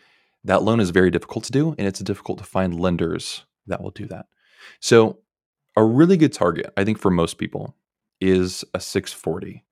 that 0.45 0.62
loan 0.62 0.80
is 0.80 0.90
very 0.90 1.11
difficult 1.11 1.45
to 1.45 1.52
do, 1.52 1.75
and 1.78 1.87
it's 1.87 2.00
difficult 2.00 2.38
to 2.38 2.45
find 2.45 2.78
lenders 2.78 3.45
that 3.66 3.83
will 3.83 3.90
do 3.90 4.07
that. 4.07 4.26
So, 4.80 5.18
a 5.76 5.85
really 5.85 6.16
good 6.16 6.33
target, 6.33 6.73
I 6.76 6.85
think, 6.85 6.99
for 6.99 7.11
most 7.11 7.38
people 7.38 7.76
is 8.21 8.64
a 8.75 8.81
640. 8.81 9.64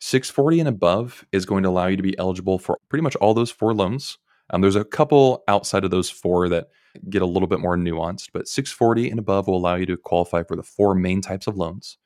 640 0.00 0.60
and 0.60 0.68
above 0.68 1.24
is 1.32 1.46
going 1.46 1.62
to 1.62 1.68
allow 1.68 1.86
you 1.86 1.96
to 1.96 2.02
be 2.02 2.18
eligible 2.18 2.58
for 2.58 2.78
pretty 2.88 3.02
much 3.02 3.16
all 3.16 3.34
those 3.34 3.50
four 3.50 3.74
loans. 3.74 4.18
Um, 4.50 4.60
there's 4.60 4.76
a 4.76 4.84
couple 4.84 5.42
outside 5.48 5.84
of 5.84 5.90
those 5.90 6.10
four 6.10 6.48
that 6.48 6.68
get 7.08 7.22
a 7.22 7.26
little 7.26 7.48
bit 7.48 7.60
more 7.60 7.76
nuanced, 7.76 8.28
but 8.32 8.48
640 8.48 9.10
and 9.10 9.18
above 9.18 9.46
will 9.46 9.56
allow 9.56 9.74
you 9.76 9.86
to 9.86 9.96
qualify 9.96 10.42
for 10.42 10.56
the 10.56 10.62
four 10.62 10.94
main 10.94 11.20
types 11.20 11.46
of 11.46 11.56
loans 11.56 11.96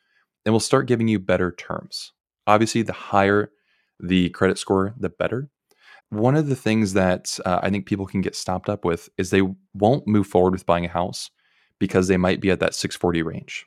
and 0.44 0.52
will 0.52 0.60
start 0.60 0.86
giving 0.86 1.08
you 1.08 1.18
better 1.18 1.52
terms. 1.52 2.12
Obviously, 2.46 2.82
the 2.82 2.92
higher 2.92 3.50
the 4.00 4.30
credit 4.30 4.58
score, 4.58 4.94
the 4.98 5.08
better. 5.08 5.48
One 6.10 6.36
of 6.36 6.48
the 6.48 6.56
things 6.56 6.94
that 6.94 7.38
uh, 7.44 7.60
I 7.62 7.70
think 7.70 7.86
people 7.86 8.06
can 8.06 8.20
get 8.20 8.34
stopped 8.34 8.68
up 8.68 8.84
with 8.84 9.08
is 9.18 9.30
they 9.30 9.42
won't 9.74 10.06
move 10.06 10.26
forward 10.26 10.52
with 10.52 10.66
buying 10.66 10.84
a 10.84 10.88
house 10.88 11.30
because 11.78 12.08
they 12.08 12.16
might 12.16 12.40
be 12.40 12.50
at 12.50 12.60
that 12.60 12.74
640 12.74 13.22
range. 13.22 13.66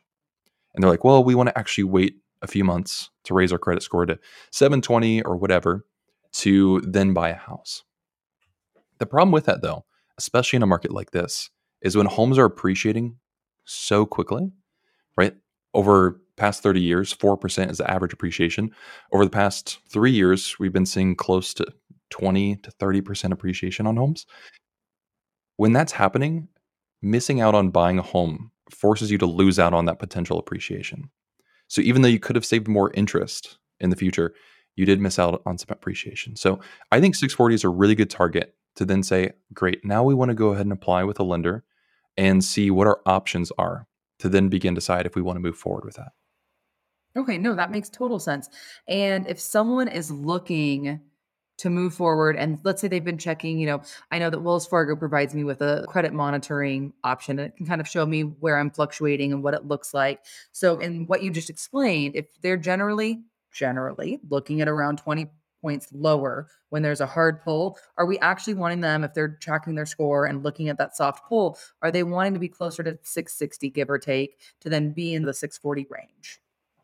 And 0.74 0.84
they're 0.84 0.92
like, 0.92 1.04
well, 1.04 1.24
we 1.24 1.36
want 1.36 1.50
to 1.50 1.58
actually 1.58 1.86
wait 1.86 2.18
a 2.42 2.48
few 2.48 2.64
months 2.64 3.10
to 3.26 3.34
raise 3.34 3.52
our 3.52 3.60
credit 3.60 3.84
score 3.84 4.06
to 4.06 4.20
720 4.52 5.22
or 5.24 5.36
whatever 5.38 5.86
to 6.34 6.82
then 6.82 7.14
buy 7.14 7.30
a 7.30 7.36
house. 7.36 7.84
The 9.00 9.06
problem 9.06 9.32
with 9.32 9.46
that, 9.46 9.62
though, 9.62 9.86
especially 10.18 10.58
in 10.58 10.64
a 10.64 10.68
market 10.68 10.92
like 10.92 11.12
this, 11.12 11.50
is 11.82 11.96
when 11.96 12.06
homes 12.06 12.38
are 12.38 12.46
appreciating 12.46 13.18
so 13.66 14.06
quickly, 14.06 14.52
right? 15.18 15.36
Over 15.74 16.22
past 16.36 16.64
30 16.64 16.82
years, 16.82 17.14
4% 17.14 17.70
is 17.70 17.78
the 17.78 17.90
average 17.90 18.14
appreciation. 18.14 18.72
Over 19.12 19.26
the 19.26 19.32
past 19.32 19.80
three 19.90 20.12
years, 20.12 20.58
we've 20.60 20.74
been 20.74 20.86
seeing 20.86 21.16
close 21.16 21.54
to 21.56 21.68
20 22.10 22.58
to 22.58 22.72
30% 22.72 23.32
appreciation 23.32 23.88
on 23.88 23.98
homes. 23.98 24.26
When 25.58 25.74
that's 25.74 25.92
happening, 25.92 26.48
missing 27.02 27.42
out 27.42 27.56
on 27.56 27.70
buying 27.70 28.00
a 28.00 28.04
home 28.04 28.52
forces 28.70 29.12
you 29.12 29.18
to 29.18 29.26
lose 29.26 29.60
out 29.60 29.74
on 29.74 29.86
that 29.86 30.00
potential 30.00 30.40
appreciation. 30.40 31.10
So 31.68 31.82
even 31.82 32.02
though 32.02 32.08
you 32.08 32.20
could 32.20 32.36
have 32.36 32.46
saved 32.46 32.68
more 32.68 32.92
interest 32.94 33.58
in 33.80 33.90
the 33.90 33.96
future, 33.96 34.34
you 34.76 34.86
did 34.86 35.00
miss 35.00 35.20
out 35.20 35.42
on 35.46 35.58
some 35.58 35.68
appreciation. 35.70 36.36
So 36.36 36.60
I 36.92 37.00
think 37.00 37.16
640 37.16 37.56
is 37.56 37.64
a 37.64 37.70
really 37.70 37.96
good 37.96 38.10
target 38.10 38.56
to 38.76 38.86
then 38.86 39.04
say, 39.04 39.32
great, 39.54 39.84
now 39.84 40.04
we 40.04 40.14
want 40.14 40.30
to 40.30 40.36
go 40.36 40.50
ahead 40.50 40.66
and 40.66 40.74
apply 40.74 41.04
with 41.04 41.20
a 41.20 41.24
lender 41.24 41.64
and 42.18 42.44
see 42.44 42.72
what 42.72 42.88
our 42.88 43.02
options 43.06 43.52
are 43.58 43.88
to 44.20 44.30
then 44.30 44.50
begin 44.50 44.74
decide 44.74 45.06
if 45.06 45.16
we 45.16 45.22
want 45.22 45.36
to 45.36 45.42
move 45.42 45.58
forward 45.58 45.84
with 45.84 45.96
that. 45.96 46.12
Okay, 47.18 47.38
no, 47.38 47.56
that 47.56 47.72
makes 47.72 47.90
total 47.90 48.20
sense. 48.20 48.50
And 48.88 49.28
if 49.28 49.40
someone 49.40 49.90
is 49.90 50.12
looking 50.12 51.02
to 51.62 51.70
move 51.70 51.94
forward 51.94 52.36
and 52.36 52.60
let's 52.64 52.82
say 52.82 52.88
they've 52.88 53.06
been 53.06 53.18
checking 53.18 53.60
you 53.60 53.68
know 53.68 53.82
i 54.12 54.18
know 54.18 54.32
that 54.32 54.42
wells 54.42 54.66
fargo 54.66 54.96
provides 54.96 55.36
me 55.36 55.44
with 55.44 55.62
a 55.62 55.86
credit 55.88 56.12
monitoring 56.12 56.92
option 57.04 57.38
and 57.38 57.50
it 57.50 57.56
can 57.56 57.68
kind 57.68 57.80
of 57.80 57.88
show 57.88 58.04
me 58.04 58.22
where 58.24 58.58
i'm 58.58 58.72
fluctuating 58.72 59.32
and 59.32 59.44
what 59.44 59.54
it 59.54 59.66
looks 59.66 59.94
like. 59.94 60.26
So 60.52 60.80
in 60.80 61.06
what 61.08 61.22
you 61.24 61.32
just 61.32 61.50
explained 61.50 62.16
if 62.16 62.26
they're 62.42 62.58
generally 62.58 63.22
generally 63.52 64.20
looking 64.30 64.62
at 64.62 64.68
around 64.68 64.98
20 64.98 65.30
points 65.62 65.88
lower 65.94 66.48
when 66.70 66.82
there's 66.82 67.02
a 67.02 67.06
hard 67.06 67.42
pull 67.44 67.78
are 67.98 68.06
we 68.08 68.18
actually 68.20 68.56
wanting 68.56 68.82
them 68.82 69.04
if 69.04 69.14
they're 69.14 69.38
tracking 69.42 69.76
their 69.76 69.86
score 69.86 70.26
and 70.26 70.44
looking 70.44 70.70
at 70.70 70.78
that 70.78 70.96
soft 70.96 71.28
pull 71.30 71.58
are 71.84 71.92
they 71.92 72.02
wanting 72.02 72.34
to 72.34 72.40
be 72.40 72.48
closer 72.48 72.82
to 72.82 72.98
660 73.04 73.70
give 73.70 73.90
or 73.90 74.00
take 74.00 74.40
to 74.60 74.70
then 74.70 74.92
be 74.92 75.14
in 75.14 75.24
the 75.24 75.34
640 75.34 75.86
range 75.92 76.41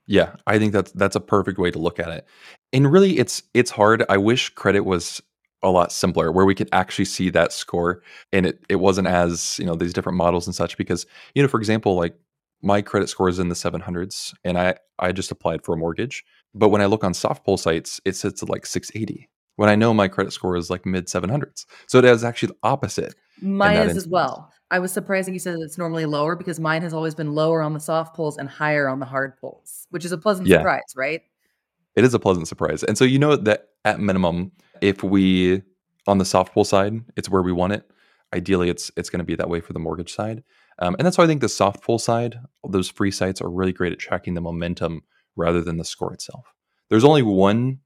yeah, 0.07 0.35
I 0.47 0.57
think 0.57 0.73
that's 0.73 0.91
that's 0.93 1.15
a 1.15 1.19
perfect 1.19 1.59
way 1.59 1.69
to 1.69 1.77
look 1.79 1.99
at 1.99 2.09
it. 2.09 2.25
And 2.73 2.91
really 2.91 3.19
it's 3.19 3.43
it's 3.53 3.71
hard. 3.71 4.03
I 4.09 4.17
wish 4.17 4.49
credit 4.49 4.81
was 4.81 5.21
a 5.63 5.69
lot 5.69 5.91
simpler 5.91 6.31
where 6.31 6.45
we 6.45 6.55
could 6.55 6.69
actually 6.71 7.05
see 7.05 7.29
that 7.31 7.51
score 7.51 8.01
and 8.31 8.45
it 8.45 8.63
it 8.69 8.77
wasn't 8.77 9.07
as, 9.07 9.59
you 9.59 9.65
know, 9.65 9.75
these 9.75 9.93
different 9.93 10.17
models 10.17 10.47
and 10.47 10.55
such 10.55 10.77
because, 10.77 11.05
you 11.35 11.41
know, 11.41 11.49
for 11.49 11.59
example, 11.59 11.95
like 11.95 12.17
my 12.61 12.81
credit 12.81 13.09
score 13.09 13.29
is 13.29 13.37
in 13.37 13.49
the 13.49 13.55
700s 13.55 14.33
and 14.43 14.57
I 14.57 14.75
I 14.97 15.11
just 15.11 15.31
applied 15.31 15.63
for 15.63 15.73
a 15.73 15.77
mortgage, 15.77 16.23
but 16.55 16.69
when 16.69 16.81
I 16.81 16.85
look 16.85 17.03
on 17.03 17.13
soft 17.13 17.43
pull 17.45 17.57
sites, 17.57 17.99
it 18.05 18.15
sits 18.15 18.41
at 18.41 18.49
like 18.49 18.65
680 18.65 19.29
when 19.57 19.69
I 19.69 19.75
know 19.75 19.93
my 19.93 20.07
credit 20.07 20.31
score 20.31 20.55
is 20.55 20.69
like 20.69 20.85
mid 20.85 21.07
700s. 21.07 21.65
So 21.87 21.97
it 21.97 22.05
is 22.05 22.23
actually 22.23 22.47
the 22.47 22.57
opposite. 22.63 23.15
Mine 23.41 23.75
is 23.75 23.97
as 23.97 24.07
well. 24.07 24.51
I 24.69 24.79
was 24.79 24.91
surprised 24.91 25.27
that 25.27 25.33
you 25.33 25.39
said 25.39 25.57
it's 25.59 25.77
normally 25.77 26.05
lower 26.05 26.35
because 26.35 26.59
mine 26.59 26.81
has 26.81 26.93
always 26.93 27.15
been 27.15 27.33
lower 27.33 27.61
on 27.61 27.73
the 27.73 27.79
soft 27.79 28.15
pulls 28.15 28.37
and 28.37 28.49
higher 28.49 28.89
on 28.89 28.99
the 28.99 29.05
hard 29.05 29.37
pulls, 29.39 29.87
which 29.91 30.03
is 30.03 30.11
a 30.11 30.17
pleasant 30.17 30.47
Yeah. 30.47 30.57
surprise, 30.57 30.93
right? 30.95 31.21
It 31.95 32.03
is 32.03 32.13
a 32.13 32.19
pleasant 32.19 32.47
surprise. 32.47 32.83
And 32.83 32.97
so 32.97 33.05
you 33.05 33.17
know 33.17 33.35
that 33.35 33.69
at 33.85 33.99
minimum, 33.99 34.51
if 34.81 35.03
we 35.03 35.63
on 36.05 36.17
the 36.17 36.25
soft 36.25 36.53
pull 36.53 36.65
side, 36.65 37.01
it's 37.15 37.29
where 37.29 37.41
we 37.41 37.51
want 37.51 37.73
it. 37.73 37.89
Ideally, 38.33 38.69
it's 38.69 38.91
it's 38.97 39.09
going 39.09 39.19
to 39.19 39.25
be 39.25 39.35
that 39.35 39.49
way 39.49 39.61
for 39.61 39.73
the 39.73 39.79
mortgage 39.79 40.13
side. 40.13 40.43
Um, 40.79 40.95
and 40.99 41.05
that's 41.05 41.17
why 41.17 41.23
I 41.23 41.27
think 41.27 41.41
the 41.41 41.49
soft 41.49 41.81
pull 41.81 41.97
side, 41.97 42.39
those 42.67 42.89
free 42.89 43.09
sites 43.09 43.41
are 43.41 43.49
really 43.49 43.73
great 43.73 43.93
at 43.93 43.99
tracking 43.99 44.33
the 44.33 44.41
momentum 44.41 45.01
rather 45.35 45.61
than 45.61 45.77
the 45.77 45.85
score 45.85 46.13
itself. 46.13 46.53
There's 46.89 47.03
only 47.03 47.23
one 47.23 47.79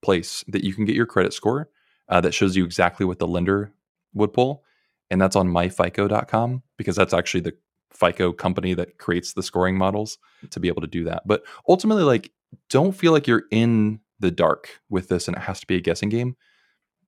place 0.00 0.44
that 0.48 0.64
you 0.64 0.74
can 0.74 0.84
get 0.84 0.96
your 0.96 1.06
credit 1.06 1.34
score 1.34 1.68
uh, 2.08 2.20
that 2.20 2.32
shows 2.32 2.56
you 2.56 2.64
exactly 2.64 3.04
what 3.04 3.18
the 3.18 3.26
lender 3.28 3.72
would 4.14 4.32
pull, 4.32 4.64
and 5.10 5.20
that's 5.20 5.36
on 5.36 5.48
myfico.com 5.48 6.62
because 6.76 6.96
that's 6.96 7.14
actually 7.14 7.40
the 7.40 7.56
FICO 7.92 8.32
company 8.32 8.74
that 8.74 8.98
creates 8.98 9.32
the 9.32 9.42
scoring 9.42 9.76
models 9.76 10.18
to 10.50 10.60
be 10.60 10.68
able 10.68 10.80
to 10.80 10.86
do 10.86 11.04
that. 11.04 11.22
But 11.26 11.42
ultimately, 11.68 12.04
like, 12.04 12.32
don't 12.68 12.92
feel 12.92 13.12
like 13.12 13.26
you're 13.26 13.44
in 13.50 14.00
the 14.20 14.30
dark 14.30 14.80
with 14.88 15.08
this 15.08 15.28
and 15.28 15.36
it 15.36 15.40
has 15.40 15.60
to 15.60 15.66
be 15.66 15.76
a 15.76 15.80
guessing 15.80 16.08
game. 16.08 16.36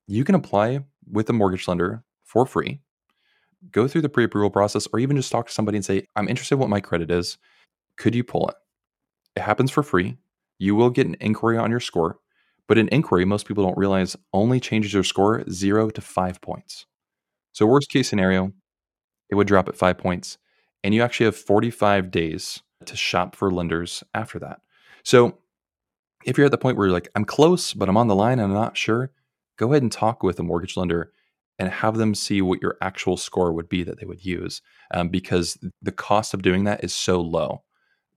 You 0.07 0.23
can 0.23 0.35
apply 0.35 0.81
with 1.09 1.29
a 1.29 1.33
mortgage 1.33 1.67
lender 1.67 2.03
for 2.23 2.45
free, 2.45 2.81
go 3.71 3.87
through 3.87 4.01
the 4.01 4.09
pre 4.09 4.25
approval 4.25 4.49
process, 4.49 4.87
or 4.91 4.99
even 4.99 5.15
just 5.15 5.31
talk 5.31 5.47
to 5.47 5.53
somebody 5.53 5.77
and 5.77 5.85
say, 5.85 6.07
I'm 6.15 6.27
interested 6.27 6.55
in 6.55 6.59
what 6.59 6.69
my 6.69 6.81
credit 6.81 7.11
is. 7.11 7.37
Could 7.97 8.15
you 8.15 8.23
pull 8.23 8.49
it? 8.49 8.55
It 9.35 9.41
happens 9.41 9.71
for 9.71 9.83
free. 9.83 10.17
You 10.59 10.75
will 10.75 10.89
get 10.89 11.07
an 11.07 11.15
inquiry 11.19 11.57
on 11.57 11.71
your 11.71 11.79
score, 11.79 12.17
but 12.67 12.77
an 12.77 12.89
inquiry, 12.89 13.25
most 13.25 13.47
people 13.47 13.63
don't 13.63 13.77
realize, 13.77 14.15
only 14.33 14.59
changes 14.59 14.93
your 14.93 15.03
score 15.03 15.43
zero 15.49 15.89
to 15.89 16.01
five 16.01 16.41
points. 16.41 16.85
So, 17.53 17.65
worst 17.65 17.89
case 17.89 18.09
scenario, 18.09 18.51
it 19.29 19.35
would 19.35 19.47
drop 19.47 19.69
at 19.69 19.77
five 19.77 19.97
points. 19.97 20.37
And 20.83 20.93
you 20.93 21.01
actually 21.01 21.25
have 21.25 21.35
45 21.35 22.11
days 22.11 22.61
to 22.85 22.97
shop 22.97 23.35
for 23.35 23.49
lenders 23.51 24.03
after 24.13 24.39
that. 24.39 24.59
So, 25.03 25.37
if 26.25 26.37
you're 26.37 26.45
at 26.45 26.51
the 26.51 26.57
point 26.57 26.77
where 26.77 26.87
you're 26.87 26.93
like, 26.93 27.09
I'm 27.15 27.25
close, 27.25 27.73
but 27.73 27.89
I'm 27.89 27.97
on 27.97 28.07
the 28.07 28.15
line 28.15 28.39
and 28.39 28.51
I'm 28.51 28.53
not 28.53 28.77
sure, 28.77 29.11
go 29.57 29.71
ahead 29.71 29.81
and 29.81 29.91
talk 29.91 30.23
with 30.23 30.39
a 30.39 30.43
mortgage 30.43 30.77
lender 30.77 31.11
and 31.59 31.69
have 31.69 31.97
them 31.97 32.15
see 32.15 32.41
what 32.41 32.61
your 32.61 32.77
actual 32.81 33.17
score 33.17 33.53
would 33.53 33.69
be 33.69 33.83
that 33.83 33.99
they 33.99 34.05
would 34.05 34.25
use. 34.25 34.61
Um, 34.91 35.09
because 35.09 35.57
the 35.81 35.91
cost 35.91 36.33
of 36.33 36.41
doing 36.41 36.63
that 36.63 36.83
is 36.83 36.93
so 36.93 37.21
low 37.21 37.63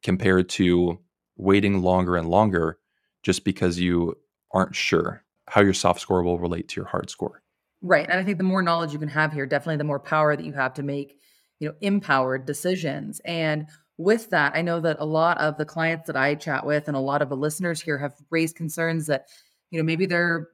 compared 0.03 0.49
to 0.51 0.99
waiting 1.37 1.83
longer 1.83 2.17
and 2.17 2.29
longer 2.29 2.79
just 3.23 3.45
because 3.45 3.79
you 3.79 4.17
aren't 4.53 4.75
sure 4.75 5.25
how 5.49 5.61
your 5.61 5.75
soft 5.75 6.01
score 6.01 6.23
will 6.23 6.39
relate 6.39 6.69
to 6.69 6.81
your 6.81 6.89
hard 6.89 7.11
score. 7.11 7.43
Right. 7.83 8.09
And 8.09 8.19
I 8.19 8.25
think 8.25 8.39
the 8.39 8.45
more 8.45 8.63
knowledge 8.63 8.93
you 8.93 8.99
can 8.99 9.09
have 9.09 9.33
here, 9.33 9.47
definitely 9.47 9.77
the 9.77 9.85
more 9.85 10.01
power 10.01 10.35
that 10.35 10.45
you 10.45 10.53
have 10.55 10.75
to 10.75 10.83
make, 10.83 11.19
you 11.61 11.69
know, 11.69 11.75
empowered 11.81 12.47
decisions. 12.47 13.21
And 13.25 13.69
with 13.99 14.31
that, 14.31 14.55
I 14.55 14.63
know 14.63 14.81
that 14.81 14.97
a 14.99 15.07
lot 15.07 15.39
of 15.39 15.57
the 15.57 15.65
clients 15.65 16.07
that 16.07 16.17
I 16.17 16.35
chat 16.35 16.67
with 16.67 16.89
and 16.89 16.97
a 16.97 17.01
lot 17.01 17.23
of 17.23 17.29
the 17.29 17.37
listeners 17.37 17.81
here 17.81 17.99
have 17.99 18.15
raised 18.31 18.57
concerns 18.57 19.07
that, 19.07 19.29
you 19.71 19.79
know, 19.79 19.85
maybe 19.85 20.07
they're 20.07 20.49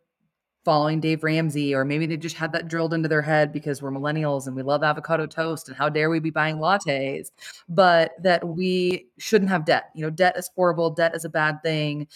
following 0.65 1.01
Dave 1.01 1.25
Ramsey, 1.25 1.75
or 1.75 1.85
maybe 1.85 2.07
they 2.07 2.17
just 2.17 2.37
had 2.37 2.53
that 2.53 2.69
drilled 2.69 2.95
into 2.95 3.09
their 3.09 3.23
head 3.23 3.53
because 3.53 3.83
we're 3.83 3.91
millennials 3.91 4.47
and 4.47 4.55
we 4.55 4.63
love 4.63 4.85
avocado 4.85 5.27
toast 5.27 5.67
and 5.67 5.77
how 5.77 5.89
dare 5.89 6.09
we 6.09 6.21
be 6.21 6.31
buying 6.31 6.59
lattes, 6.59 7.31
but 7.69 8.13
that 8.23 8.47
we 8.47 9.09
shouldn't 9.19 9.51
have 9.51 9.65
debt. 9.65 9.91
You 9.95 10.03
know, 10.03 10.11
debt 10.11 10.37
is 10.37 10.49
horrible, 10.55 10.91
debt 10.91 11.17
is 11.17 11.25
a 11.25 11.29
bad 11.29 11.65
thing, 11.65 12.07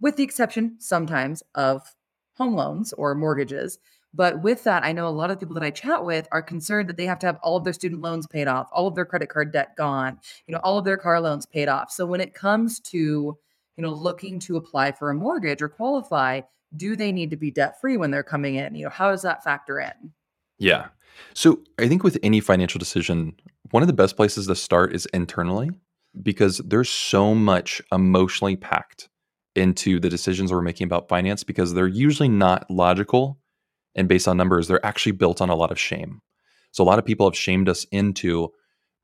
with 0.00 0.16
the 0.16 0.24
exception 0.24 0.76
sometimes 0.80 1.44
of 1.54 1.94
home 2.34 2.54
loans 2.56 2.92
or 2.94 3.14
mortgages. 3.14 3.78
But 4.14 4.42
with 4.42 4.64
that, 4.64 4.84
I 4.84 4.92
know 4.92 5.06
a 5.06 5.10
lot 5.10 5.30
of 5.30 5.38
people 5.38 5.54
that 5.54 5.62
I 5.62 5.70
chat 5.70 6.04
with 6.04 6.26
are 6.32 6.42
concerned 6.42 6.88
that 6.88 6.96
they 6.96 7.06
have 7.06 7.18
to 7.20 7.26
have 7.26 7.38
all 7.42 7.56
of 7.56 7.64
their 7.64 7.72
student 7.72 8.00
loans 8.00 8.26
paid 8.26 8.48
off, 8.48 8.68
all 8.72 8.86
of 8.86 8.94
their 8.94 9.04
credit 9.04 9.28
card 9.28 9.52
debt 9.52 9.76
gone, 9.76 10.18
you 10.46 10.52
know, 10.52 10.60
all 10.64 10.78
of 10.78 10.84
their 10.84 10.96
car 10.96 11.20
loans 11.20 11.44
paid 11.44 11.68
off. 11.68 11.90
So 11.90 12.06
when 12.06 12.20
it 12.20 12.32
comes 12.32 12.80
to, 12.80 12.98
you 12.98 13.82
know, 13.82 13.92
looking 13.92 14.38
to 14.40 14.56
apply 14.56 14.92
for 14.92 15.10
a 15.10 15.14
mortgage 15.14 15.60
or 15.60 15.68
qualify, 15.68 16.40
do 16.76 16.96
they 16.96 17.12
need 17.12 17.30
to 17.30 17.36
be 17.36 17.50
debt 17.50 17.80
free 17.80 17.96
when 17.96 18.10
they're 18.10 18.22
coming 18.22 18.54
in? 18.54 18.74
You 18.74 18.84
know, 18.84 18.90
how 18.90 19.10
does 19.10 19.22
that 19.22 19.44
factor 19.44 19.78
in? 19.80 20.12
Yeah. 20.58 20.86
So 21.34 21.60
I 21.78 21.88
think 21.88 22.02
with 22.02 22.18
any 22.22 22.40
financial 22.40 22.78
decision, 22.78 23.34
one 23.70 23.82
of 23.82 23.86
the 23.86 23.92
best 23.92 24.16
places 24.16 24.46
to 24.46 24.54
start 24.54 24.94
is 24.94 25.06
internally 25.06 25.70
because 26.22 26.58
there's 26.58 26.88
so 26.88 27.34
much 27.34 27.82
emotionally 27.92 28.56
packed 28.56 29.08
into 29.54 29.98
the 29.98 30.08
decisions 30.08 30.52
we're 30.52 30.62
making 30.62 30.84
about 30.84 31.08
finance 31.08 31.42
because 31.42 31.74
they're 31.74 31.86
usually 31.86 32.28
not 32.28 32.70
logical 32.70 33.38
and 33.96 34.08
based 34.08 34.28
on 34.28 34.36
numbers, 34.36 34.68
they're 34.68 34.84
actually 34.84 35.12
built 35.12 35.40
on 35.40 35.48
a 35.48 35.56
lot 35.56 35.72
of 35.72 35.80
shame. 35.80 36.20
So 36.70 36.84
a 36.84 36.86
lot 36.86 36.98
of 36.98 37.04
people 37.04 37.26
have 37.26 37.36
shamed 37.36 37.68
us 37.68 37.84
into 37.90 38.52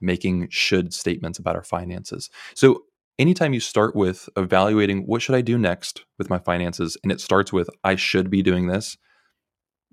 making 0.00 0.48
should 0.50 0.92
statements 0.92 1.38
about 1.38 1.56
our 1.56 1.64
finances. 1.64 2.28
So 2.54 2.82
anytime 3.18 3.54
you 3.54 3.60
start 3.60 3.96
with 3.96 4.28
evaluating 4.36 5.06
what 5.06 5.22
should 5.22 5.34
I 5.34 5.40
do 5.40 5.58
next 5.58 6.04
with 6.18 6.28
my 6.28 6.38
finances 6.38 6.96
and 7.02 7.10
it 7.10 7.20
starts 7.20 7.52
with 7.52 7.70
I 7.82 7.96
should 7.96 8.30
be 8.30 8.42
doing 8.42 8.66
this, 8.66 8.96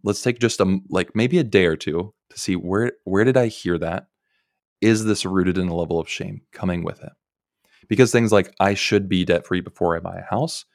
let's 0.03 0.21
take 0.21 0.39
just 0.39 0.59
a 0.59 0.79
like 0.89 1.15
maybe 1.15 1.37
a 1.39 1.43
day 1.43 1.65
or 1.65 1.75
two 1.75 2.13
to 2.31 2.39
see 2.39 2.55
where 2.55 2.93
where 3.05 3.23
did 3.23 3.37
I 3.37 3.47
hear 3.47 3.77
that? 3.77 4.07
Is 4.81 5.05
this 5.05 5.25
rooted 5.25 5.57
in 5.57 5.67
a 5.67 5.75
level 5.75 5.99
of 5.99 6.09
shame 6.09 6.41
coming 6.51 6.83
with 6.83 7.01
it? 7.01 7.11
Because 7.87 8.11
things 8.11 8.31
like 8.31 8.53
I 8.59 8.73
should 8.73 9.09
be 9.09 9.25
debt 9.25 9.45
free 9.45 9.61
before 9.61 9.95
I 9.95 9.99
buy 9.99 10.17
a 10.17 10.29
house 10.29 10.65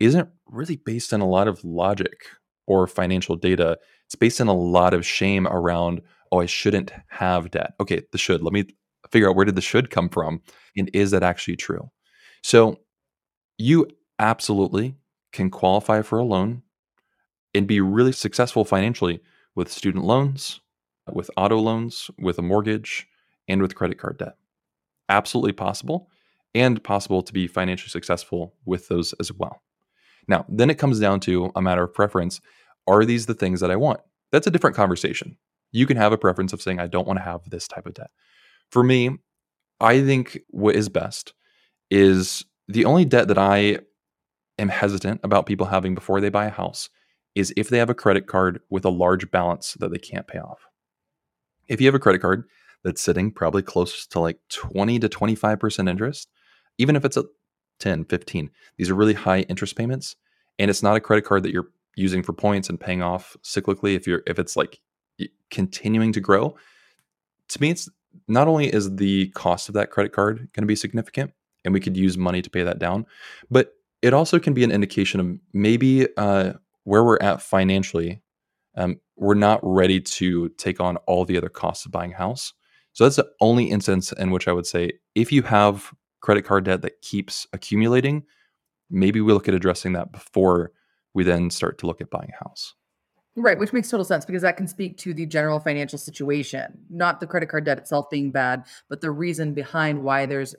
isn't 0.00 0.28
really 0.46 0.76
based 0.76 1.12
on 1.12 1.20
a 1.20 1.28
lot 1.28 1.48
of 1.48 1.62
logic 1.64 2.26
or 2.66 2.86
financial 2.86 3.36
data, 3.36 3.78
it's 4.06 4.14
based 4.14 4.40
on 4.40 4.48
a 4.48 4.54
lot 4.54 4.94
of 4.94 5.06
shame 5.06 5.46
around, 5.46 6.00
oh, 6.30 6.40
I 6.40 6.46
shouldn't 6.46 6.92
have 7.08 7.50
debt. 7.50 7.74
Okay, 7.80 8.02
the 8.12 8.18
should. 8.18 8.42
Let 8.42 8.52
me 8.52 8.64
figure 9.10 9.28
out 9.28 9.36
where 9.36 9.44
did 9.44 9.56
the 9.56 9.60
should 9.60 9.90
come 9.90 10.08
from? 10.08 10.40
And 10.76 10.90
is 10.94 11.10
that 11.10 11.22
actually 11.22 11.56
true? 11.56 11.90
So 12.42 12.78
you 13.58 13.86
absolutely 14.18 14.96
can 15.32 15.50
qualify 15.50 16.02
for 16.02 16.18
a 16.18 16.24
loan 16.24 16.62
and 17.54 17.66
be 17.66 17.80
really 17.80 18.12
successful 18.12 18.64
financially 18.64 19.20
with 19.54 19.70
student 19.70 20.04
loans, 20.04 20.60
with 21.12 21.30
auto 21.36 21.58
loans, 21.58 22.10
with 22.18 22.38
a 22.38 22.42
mortgage, 22.42 23.06
and 23.48 23.60
with 23.60 23.74
credit 23.74 23.98
card 23.98 24.18
debt. 24.18 24.36
Absolutely 25.08 25.52
possible, 25.52 26.08
and 26.54 26.82
possible 26.82 27.22
to 27.22 27.32
be 27.32 27.46
financially 27.46 27.90
successful 27.90 28.54
with 28.64 28.88
those 28.88 29.12
as 29.14 29.32
well. 29.32 29.62
Now, 30.28 30.44
then 30.48 30.70
it 30.70 30.78
comes 30.78 31.00
down 31.00 31.20
to 31.20 31.50
a 31.54 31.62
matter 31.62 31.82
of 31.82 31.94
preference. 31.94 32.40
Are 32.86 33.04
these 33.04 33.26
the 33.26 33.34
things 33.34 33.60
that 33.60 33.70
I 33.70 33.76
want? 33.76 34.00
That's 34.30 34.46
a 34.46 34.50
different 34.50 34.76
conversation. 34.76 35.36
You 35.72 35.86
can 35.86 35.96
have 35.96 36.12
a 36.12 36.18
preference 36.18 36.52
of 36.52 36.62
saying, 36.62 36.80
I 36.80 36.86
don't 36.86 37.06
want 37.06 37.18
to 37.18 37.24
have 37.24 37.48
this 37.48 37.66
type 37.66 37.86
of 37.86 37.94
debt. 37.94 38.10
For 38.70 38.82
me, 38.82 39.18
I 39.80 40.00
think 40.02 40.40
what 40.48 40.76
is 40.76 40.88
best 40.88 41.34
is 41.90 42.44
the 42.68 42.84
only 42.84 43.04
debt 43.04 43.28
that 43.28 43.38
I 43.38 43.80
am 44.58 44.68
hesitant 44.68 45.20
about 45.22 45.46
people 45.46 45.66
having 45.66 45.94
before 45.94 46.20
they 46.20 46.28
buy 46.28 46.46
a 46.46 46.50
house 46.50 46.88
is 47.34 47.52
if 47.56 47.68
they 47.68 47.78
have 47.78 47.90
a 47.90 47.94
credit 47.94 48.26
card 48.26 48.60
with 48.70 48.84
a 48.84 48.90
large 48.90 49.30
balance 49.30 49.74
that 49.74 49.90
they 49.90 49.98
can't 49.98 50.26
pay 50.26 50.38
off. 50.38 50.66
If 51.68 51.80
you 51.80 51.86
have 51.86 51.94
a 51.94 51.98
credit 51.98 52.20
card 52.20 52.44
that's 52.84 53.00
sitting 53.00 53.30
probably 53.30 53.62
close 53.62 54.06
to 54.08 54.20
like 54.20 54.38
20 54.50 54.98
to 55.00 55.08
25% 55.08 55.88
interest, 55.88 56.28
even 56.78 56.96
if 56.96 57.04
it's 57.04 57.16
a 57.16 57.24
10, 57.82 58.04
15. 58.06 58.50
These 58.78 58.88
are 58.88 58.94
really 58.94 59.14
high 59.14 59.40
interest 59.40 59.76
payments. 59.76 60.16
and 60.58 60.70
it's 60.70 60.82
not 60.82 60.96
a 60.96 61.00
credit 61.00 61.24
card 61.24 61.42
that 61.42 61.52
you're 61.52 61.68
using 61.96 62.22
for 62.22 62.32
points 62.32 62.68
and 62.68 62.80
paying 62.80 63.02
off 63.02 63.36
cyclically 63.42 63.94
if 63.94 64.06
you're 64.06 64.22
if 64.26 64.38
it's 64.38 64.56
like 64.56 64.80
continuing 65.50 66.12
to 66.12 66.20
grow 66.20 66.56
to 67.48 67.60
me 67.60 67.70
it's 67.70 67.88
not 68.28 68.48
only 68.48 68.72
is 68.72 68.96
the 68.96 69.28
cost 69.30 69.68
of 69.68 69.74
that 69.74 69.90
credit 69.90 70.12
card 70.12 70.38
going 70.52 70.62
to 70.62 70.66
be 70.66 70.76
significant 70.76 71.32
and 71.64 71.74
we 71.74 71.80
could 71.80 71.96
use 71.96 72.16
money 72.16 72.40
to 72.40 72.50
pay 72.50 72.62
that 72.62 72.78
down 72.78 73.04
but 73.50 73.74
it 74.00 74.14
also 74.14 74.38
can 74.38 74.54
be 74.54 74.64
an 74.64 74.72
indication 74.72 75.20
of 75.20 75.38
maybe 75.52 76.08
uh, 76.16 76.52
where 76.84 77.04
we're 77.04 77.18
at 77.20 77.42
financially 77.42 78.22
um, 78.76 78.98
we're 79.16 79.34
not 79.34 79.60
ready 79.62 80.00
to 80.00 80.48
take 80.50 80.80
on 80.80 80.96
all 81.08 81.24
the 81.24 81.36
other 81.36 81.50
costs 81.50 81.84
of 81.84 81.92
buying 81.92 82.12
a 82.12 82.16
house 82.16 82.54
so 82.94 83.04
that's 83.04 83.16
the 83.16 83.30
only 83.40 83.64
instance 83.64 84.12
in 84.12 84.30
which 84.30 84.48
i 84.48 84.52
would 84.52 84.66
say 84.66 84.92
if 85.14 85.30
you 85.30 85.42
have 85.42 85.92
credit 86.22 86.42
card 86.42 86.64
debt 86.64 86.80
that 86.80 87.02
keeps 87.02 87.46
accumulating 87.52 88.24
maybe 88.92 89.20
we 89.20 89.32
look 89.32 89.48
at 89.48 89.54
addressing 89.54 89.94
that 89.94 90.12
before 90.12 90.70
we 91.14 91.24
then 91.24 91.50
start 91.50 91.78
to 91.78 91.86
look 91.86 92.00
at 92.00 92.10
buying 92.10 92.30
a 92.38 92.44
house. 92.44 92.74
Right, 93.34 93.58
which 93.58 93.72
makes 93.72 93.88
total 93.88 94.04
sense 94.04 94.26
because 94.26 94.42
that 94.42 94.58
can 94.58 94.68
speak 94.68 94.98
to 94.98 95.14
the 95.14 95.24
general 95.24 95.58
financial 95.58 95.98
situation, 95.98 96.78
not 96.90 97.18
the 97.18 97.26
credit 97.26 97.48
card 97.48 97.64
debt 97.64 97.78
itself 97.78 98.10
being 98.10 98.30
bad, 98.30 98.66
but 98.90 99.00
the 99.00 99.10
reason 99.10 99.54
behind 99.54 100.02
why 100.02 100.26
there's 100.26 100.54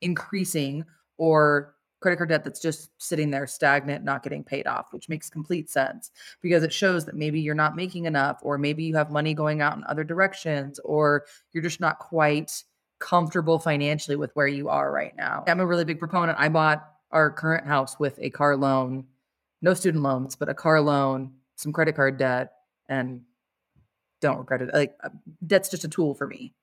increasing 0.00 0.86
or 1.18 1.74
credit 2.00 2.16
card 2.16 2.30
debt 2.30 2.44
that's 2.44 2.62
just 2.62 2.90
sitting 2.96 3.30
there 3.30 3.46
stagnant, 3.46 4.02
not 4.02 4.22
getting 4.22 4.42
paid 4.42 4.66
off, 4.66 4.86
which 4.90 5.10
makes 5.10 5.28
complete 5.28 5.68
sense 5.68 6.10
because 6.40 6.62
it 6.62 6.72
shows 6.72 7.04
that 7.04 7.14
maybe 7.14 7.38
you're 7.38 7.54
not 7.54 7.76
making 7.76 8.06
enough, 8.06 8.38
or 8.40 8.56
maybe 8.56 8.84
you 8.84 8.96
have 8.96 9.10
money 9.10 9.34
going 9.34 9.60
out 9.60 9.76
in 9.76 9.84
other 9.84 10.02
directions, 10.02 10.78
or 10.78 11.26
you're 11.52 11.62
just 11.62 11.78
not 11.78 11.98
quite 11.98 12.64
comfortable 13.00 13.58
financially 13.58 14.16
with 14.16 14.30
where 14.34 14.46
you 14.46 14.68
are 14.68 14.92
right 14.92 15.16
now. 15.16 15.44
I'm 15.46 15.60
a 15.60 15.66
really 15.66 15.84
big 15.84 15.98
proponent. 15.98 16.38
I 16.38 16.48
bought 16.48 16.86
our 17.10 17.30
current 17.30 17.66
house 17.66 17.98
with 17.98 18.18
a 18.20 18.30
car 18.30 18.56
loan, 18.56 19.06
no 19.62 19.74
student 19.74 20.04
loans, 20.04 20.36
but 20.36 20.48
a 20.48 20.54
car 20.54 20.80
loan, 20.80 21.32
some 21.56 21.72
credit 21.72 21.96
card 21.96 22.18
debt, 22.18 22.52
and 22.88 23.22
don't 24.20 24.38
regret 24.38 24.62
it. 24.62 24.72
Like 24.72 24.96
uh, 25.02 25.08
debt's 25.46 25.70
just 25.70 25.84
a 25.84 25.88
tool 25.88 26.14
for 26.14 26.26
me. 26.26 26.54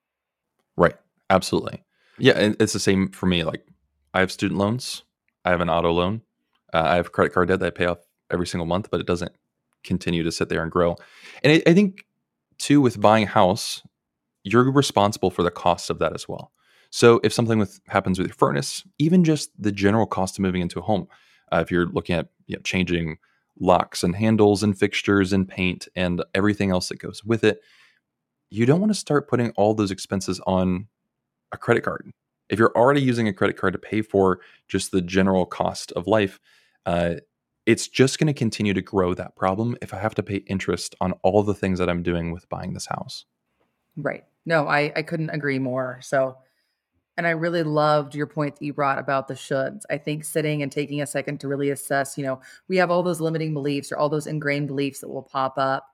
Right. 0.78 0.96
Absolutely. 1.30 1.84
Yeah, 2.18 2.34
and 2.34 2.56
it's 2.60 2.74
the 2.74 2.80
same 2.80 3.10
for 3.10 3.26
me. 3.26 3.44
Like 3.44 3.68
I 4.14 4.22
have 4.22 4.32
student 4.32 4.60
loans, 4.60 5.04
I 5.46 5.50
have 5.50 5.62
an 5.62 5.70
auto 5.70 5.92
loan, 5.92 6.22
uh, 6.74 6.84
I 6.86 6.96
have 6.96 7.12
credit 7.12 7.34
card 7.34 7.50
debt 7.50 7.60
that 7.60 7.68
I 7.68 7.72
pay 7.72 7.86
off 7.86 8.00
every 8.32 8.48
single 8.48 8.66
month, 8.66 8.90
but 8.90 9.00
it 9.00 9.08
doesn't 9.08 9.34
continue 9.84 10.24
to 10.24 10.32
sit 10.32 10.50
there 10.50 10.64
and 10.64 10.72
grow. 10.72 10.96
And 11.44 11.54
I, 11.54 11.70
I 11.70 11.74
think 11.74 12.06
too, 12.58 12.82
with 12.82 13.00
buying 13.00 13.26
a 13.26 13.28
house, 13.28 13.84
you're 14.52 14.72
responsible 14.72 15.30
for 15.30 15.44
the 15.44 15.52
cost 15.52 15.90
of 15.90 16.00
that 16.00 16.14
as 16.14 16.28
well. 16.28 16.52
So 16.90 17.20
if 17.24 17.34
something 17.34 17.60
with 17.60 17.80
happens 17.88 18.18
with 18.18 18.28
your 18.28 18.36
furnace, 18.36 18.84
even 18.98 19.24
just 19.24 19.52
the 19.62 19.72
general 19.72 20.06
cost 20.06 20.38
of 20.38 20.42
moving 20.42 20.62
into 20.62 20.80
a 20.80 20.84
home, 20.84 21.08
uh, 21.52 21.60
if 21.60 21.72
you're 21.72 21.88
looking 21.88 22.16
at 22.16 22.30
you 22.46 22.56
know, 22.56 22.62
changing 22.64 23.18
locks 23.60 24.04
and 24.04 24.16
handles 24.16 24.64
and 24.64 24.78
fixtures 24.78 25.34
and 25.34 25.48
paint 25.48 25.88
and 25.96 26.24
everything 26.34 26.72
else 26.72 26.90
that 26.90 27.00
goes 27.00 27.24
with 27.24 27.44
it, 27.44 27.62
you 28.50 28.66
don't 28.66 28.80
want 28.80 28.92
to 28.92 29.00
start 29.00 29.28
putting 29.28 29.52
all 29.52 29.74
those 29.74 29.92
expenses 29.92 30.40
on 30.48 30.88
a 31.52 31.58
credit 31.58 31.82
card. 31.84 32.10
If 32.50 32.60
you're 32.60 32.76
already 32.76 33.02
using 33.02 33.28
a 33.28 33.34
credit 33.34 33.58
card 33.58 33.74
to 33.74 33.80
pay 33.80 34.02
for 34.02 34.40
just 34.70 34.92
the 34.92 35.02
general 35.02 35.46
cost 35.46 35.92
of 35.94 36.08
life, 36.08 36.40
uh, 36.86 37.16
it's 37.66 37.90
just 37.90 38.18
going 38.18 38.28
to 38.28 38.34
continue 38.34 38.74
to 38.74 38.82
grow 38.82 39.14
that 39.14 39.36
problem 39.36 39.76
if 39.82 39.94
I 39.94 39.98
have 39.98 40.16
to 40.16 40.24
pay 40.24 40.38
interest 40.48 40.96
on 41.02 41.12
all 41.24 41.44
the 41.44 41.54
things 41.54 41.80
that 41.80 41.90
I'm 41.90 42.02
doing 42.02 42.32
with 42.32 42.48
buying 42.48 42.74
this 42.74 42.86
house. 42.86 43.26
Right. 43.98 44.24
No, 44.48 44.66
I, 44.66 44.94
I 44.96 45.02
couldn't 45.02 45.30
agree 45.32 45.60
more. 45.60 46.00
So 46.02 46.38
and 47.18 47.28
I 47.28 47.32
really 47.32 47.64
loved 47.64 48.16
your 48.16 48.28
point 48.28 48.56
that 48.56 48.66
you 48.66 48.74
brought 48.74 48.98
about 48.98 49.28
the 49.28 49.34
shoulds. 49.34 49.82
I 49.90 49.98
think 49.98 50.24
sitting 50.24 50.62
and 50.62 50.72
taking 50.72 51.02
a 51.02 51.08
second 51.08 51.40
to 51.42 51.50
really 51.50 51.72
assess, 51.72 52.18
you 52.18 52.24
know, 52.24 52.40
we 52.70 52.78
have 52.78 52.90
all 52.90 53.04
those 53.04 53.20
limiting 53.20 53.54
beliefs 53.54 53.92
or 53.92 53.98
all 53.98 54.08
those 54.08 54.28
ingrained 54.28 54.68
beliefs 54.68 55.00
that 55.02 55.10
will 55.10 55.24
pop 55.24 55.56
up, 55.58 55.88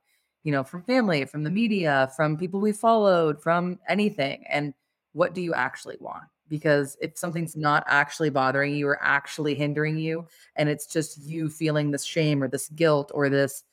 you 0.43 0.51
know, 0.51 0.63
from 0.63 0.83
family, 0.83 1.25
from 1.25 1.43
the 1.43 1.49
media, 1.49 2.11
from 2.15 2.37
people 2.37 2.59
we 2.59 2.73
followed, 2.73 3.41
from 3.41 3.79
anything. 3.87 4.43
And 4.49 4.75
what 5.13 5.33
do 5.33 5.41
you 5.41 5.55
actually 5.55 5.97
want? 5.99 6.25
Because 6.47 6.95
if 7.01 7.17
something's 7.17 7.55
not 7.55 7.85
actually 7.87 8.29
bothering 8.29 8.75
you 8.75 8.87
or 8.87 9.01
actually 9.01 9.55
hindering 9.55 9.97
you, 9.97 10.27
and 10.57 10.69
it's 10.69 10.85
just 10.85 11.17
you 11.23 11.49
feeling 11.49 11.89
this 11.89 12.03
shame 12.03 12.43
or 12.43 12.49
this 12.49 12.67
guilt 12.69 13.11
or 13.15 13.29
this 13.29 13.63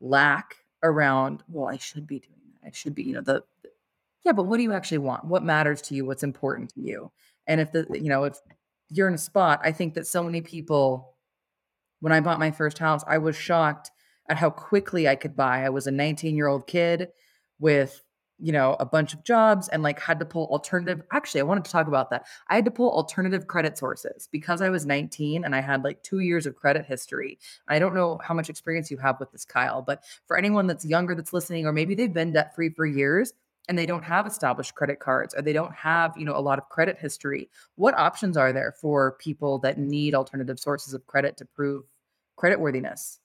lack 0.00 0.56
around, 0.82 1.44
well, 1.48 1.68
I 1.68 1.78
should 1.78 2.06
be 2.08 2.18
doing 2.18 2.40
that. 2.60 2.68
I 2.68 2.72
should 2.72 2.94
be, 2.94 3.04
you 3.04 3.14
know, 3.14 3.20
the 3.20 3.44
yeah, 4.24 4.32
but 4.32 4.44
what 4.44 4.56
do 4.56 4.62
you 4.62 4.72
actually 4.72 4.98
want? 4.98 5.24
What 5.24 5.42
matters 5.42 5.82
to 5.82 5.94
you? 5.94 6.04
What's 6.04 6.22
important 6.22 6.74
to 6.74 6.80
you? 6.80 7.10
And 7.46 7.60
if 7.60 7.72
the, 7.72 7.86
you 7.92 8.08
know, 8.08 8.24
if 8.24 8.38
you're 8.88 9.08
in 9.08 9.14
a 9.14 9.18
spot, 9.18 9.60
I 9.64 9.72
think 9.72 9.94
that 9.94 10.06
so 10.06 10.22
many 10.22 10.40
people, 10.40 11.16
when 12.00 12.12
I 12.12 12.20
bought 12.20 12.38
my 12.38 12.50
first 12.50 12.78
house, 12.78 13.02
I 13.06 13.18
was 13.18 13.36
shocked 13.36 13.90
at 14.28 14.36
how 14.36 14.50
quickly 14.50 15.08
I 15.08 15.16
could 15.16 15.34
buy. 15.34 15.64
I 15.64 15.70
was 15.70 15.86
a 15.86 15.90
19 15.90 16.36
year 16.36 16.46
old 16.46 16.66
kid 16.66 17.08
with, 17.58 18.02
you 18.38 18.52
know, 18.52 18.76
a 18.78 18.86
bunch 18.86 19.14
of 19.14 19.24
jobs 19.24 19.68
and 19.68 19.82
like 19.82 20.00
had 20.00 20.18
to 20.20 20.24
pull 20.24 20.46
alternative. 20.46 21.02
Actually, 21.12 21.40
I 21.40 21.44
wanted 21.44 21.64
to 21.64 21.70
talk 21.70 21.88
about 21.88 22.10
that. 22.10 22.26
I 22.48 22.54
had 22.54 22.64
to 22.64 22.70
pull 22.70 22.90
alternative 22.90 23.46
credit 23.46 23.78
sources 23.78 24.28
because 24.30 24.60
I 24.60 24.68
was 24.68 24.86
19 24.86 25.44
and 25.44 25.54
I 25.54 25.60
had 25.60 25.84
like 25.84 26.02
two 26.02 26.20
years 26.20 26.46
of 26.46 26.56
credit 26.56 26.86
history. 26.86 27.38
I 27.68 27.78
don't 27.78 27.94
know 27.94 28.20
how 28.22 28.34
much 28.34 28.50
experience 28.50 28.90
you 28.90 28.98
have 28.98 29.18
with 29.18 29.32
this, 29.32 29.44
Kyle, 29.44 29.82
but 29.82 30.04
for 30.26 30.36
anyone 30.36 30.66
that's 30.66 30.84
younger 30.84 31.14
that's 31.14 31.32
listening, 31.32 31.66
or 31.66 31.72
maybe 31.72 31.94
they've 31.94 32.12
been 32.12 32.32
debt 32.32 32.54
free 32.54 32.70
for 32.70 32.86
years, 32.86 33.32
and 33.68 33.78
they 33.78 33.86
don't 33.86 34.04
have 34.04 34.26
established 34.26 34.74
credit 34.74 34.98
cards 34.98 35.34
or 35.34 35.42
they 35.42 35.52
don't 35.52 35.74
have 35.74 36.16
you 36.16 36.24
know 36.24 36.36
a 36.36 36.40
lot 36.40 36.58
of 36.58 36.68
credit 36.68 36.98
history 36.98 37.48
what 37.76 37.96
options 37.96 38.36
are 38.36 38.52
there 38.52 38.72
for 38.80 39.12
people 39.12 39.58
that 39.58 39.78
need 39.78 40.14
alternative 40.14 40.58
sources 40.58 40.94
of 40.94 41.06
credit 41.06 41.36
to 41.36 41.44
prove 41.44 41.84
credit 42.36 42.60
worthiness 42.60 43.20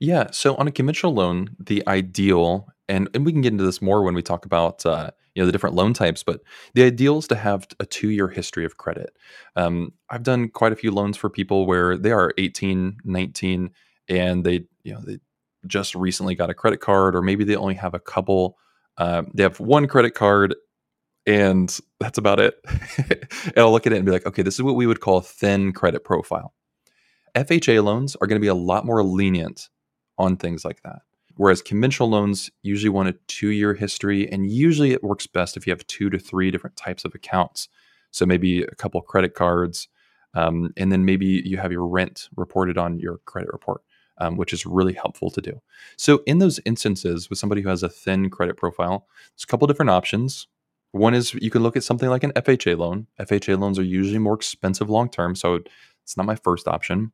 yeah 0.00 0.30
so 0.30 0.54
on 0.56 0.66
a 0.66 0.72
conventional 0.72 1.14
loan 1.14 1.54
the 1.58 1.82
ideal 1.86 2.68
and, 2.88 3.08
and 3.14 3.26
we 3.26 3.32
can 3.32 3.40
get 3.40 3.52
into 3.52 3.64
this 3.64 3.82
more 3.82 4.02
when 4.02 4.14
we 4.14 4.22
talk 4.22 4.44
about 4.44 4.86
uh, 4.86 5.10
you 5.34 5.42
know 5.42 5.46
the 5.46 5.52
different 5.52 5.76
loan 5.76 5.92
types 5.92 6.22
but 6.22 6.40
the 6.74 6.82
ideal 6.82 7.18
is 7.18 7.28
to 7.28 7.36
have 7.36 7.66
a 7.80 7.86
two 7.86 8.10
year 8.10 8.28
history 8.28 8.64
of 8.64 8.76
credit. 8.76 9.16
Um, 9.54 9.92
i've 10.10 10.22
done 10.22 10.48
quite 10.48 10.72
a 10.72 10.76
few 10.76 10.90
loans 10.90 11.16
for 11.16 11.30
people 11.30 11.66
where 11.66 11.96
they 11.96 12.12
are 12.12 12.32
18 12.38 12.98
19 13.04 13.70
and 14.08 14.44
they 14.44 14.64
you 14.84 14.94
know 14.94 15.00
they 15.00 15.18
just 15.66 15.94
recently 15.94 16.34
got 16.34 16.50
a 16.50 16.54
credit 16.54 16.80
card 16.80 17.16
or 17.16 17.22
maybe 17.22 17.42
they 17.42 17.56
only 17.56 17.74
have 17.74 17.94
a 17.94 17.98
couple 17.98 18.56
um, 18.98 19.30
they 19.34 19.42
have 19.42 19.60
one 19.60 19.86
credit 19.86 20.14
card, 20.14 20.54
and 21.26 21.78
that's 22.00 22.18
about 22.18 22.40
it. 22.40 22.54
and 22.98 23.58
I'll 23.58 23.72
look 23.72 23.86
at 23.86 23.92
it 23.92 23.96
and 23.96 24.06
be 24.06 24.12
like, 24.12 24.26
okay, 24.26 24.42
this 24.42 24.54
is 24.54 24.62
what 24.62 24.76
we 24.76 24.86
would 24.86 25.00
call 25.00 25.18
a 25.18 25.22
thin 25.22 25.72
credit 25.72 26.04
profile. 26.04 26.54
FHA 27.36 27.84
loans 27.84 28.16
are 28.16 28.26
going 28.26 28.40
to 28.40 28.44
be 28.44 28.48
a 28.48 28.54
lot 28.54 28.86
more 28.86 29.02
lenient 29.02 29.68
on 30.18 30.36
things 30.36 30.64
like 30.64 30.82
that. 30.82 31.00
Whereas 31.36 31.60
conventional 31.60 32.08
loans 32.08 32.50
usually 32.62 32.88
want 32.88 33.10
a 33.10 33.16
two 33.28 33.50
year 33.50 33.74
history, 33.74 34.30
and 34.30 34.50
usually 34.50 34.92
it 34.92 35.04
works 35.04 35.26
best 35.26 35.56
if 35.56 35.66
you 35.66 35.70
have 35.72 35.86
two 35.86 36.08
to 36.08 36.18
three 36.18 36.50
different 36.50 36.76
types 36.76 37.04
of 37.04 37.14
accounts. 37.14 37.68
So 38.10 38.24
maybe 38.24 38.62
a 38.62 38.74
couple 38.74 39.02
credit 39.02 39.34
cards, 39.34 39.88
um, 40.32 40.72
and 40.78 40.90
then 40.90 41.04
maybe 41.04 41.42
you 41.44 41.58
have 41.58 41.72
your 41.72 41.86
rent 41.86 42.28
reported 42.36 42.78
on 42.78 42.98
your 42.98 43.18
credit 43.26 43.50
report 43.52 43.82
um, 44.18 44.36
which 44.36 44.52
is 44.52 44.66
really 44.66 44.92
helpful 44.92 45.30
to 45.30 45.40
do. 45.40 45.60
So, 45.96 46.22
in 46.26 46.38
those 46.38 46.60
instances, 46.64 47.28
with 47.28 47.38
somebody 47.38 47.62
who 47.62 47.68
has 47.68 47.82
a 47.82 47.88
thin 47.88 48.30
credit 48.30 48.56
profile, 48.56 49.06
there's 49.32 49.44
a 49.44 49.46
couple 49.46 49.66
different 49.66 49.90
options. 49.90 50.48
One 50.92 51.14
is 51.14 51.34
you 51.34 51.50
can 51.50 51.62
look 51.62 51.76
at 51.76 51.84
something 51.84 52.08
like 52.08 52.24
an 52.24 52.32
FHA 52.32 52.78
loan. 52.78 53.06
FHA 53.20 53.58
loans 53.58 53.78
are 53.78 53.84
usually 53.84 54.18
more 54.18 54.34
expensive 54.34 54.88
long 54.88 55.10
term, 55.10 55.34
so 55.34 55.60
it's 56.02 56.16
not 56.16 56.26
my 56.26 56.36
first 56.36 56.68
option. 56.68 57.12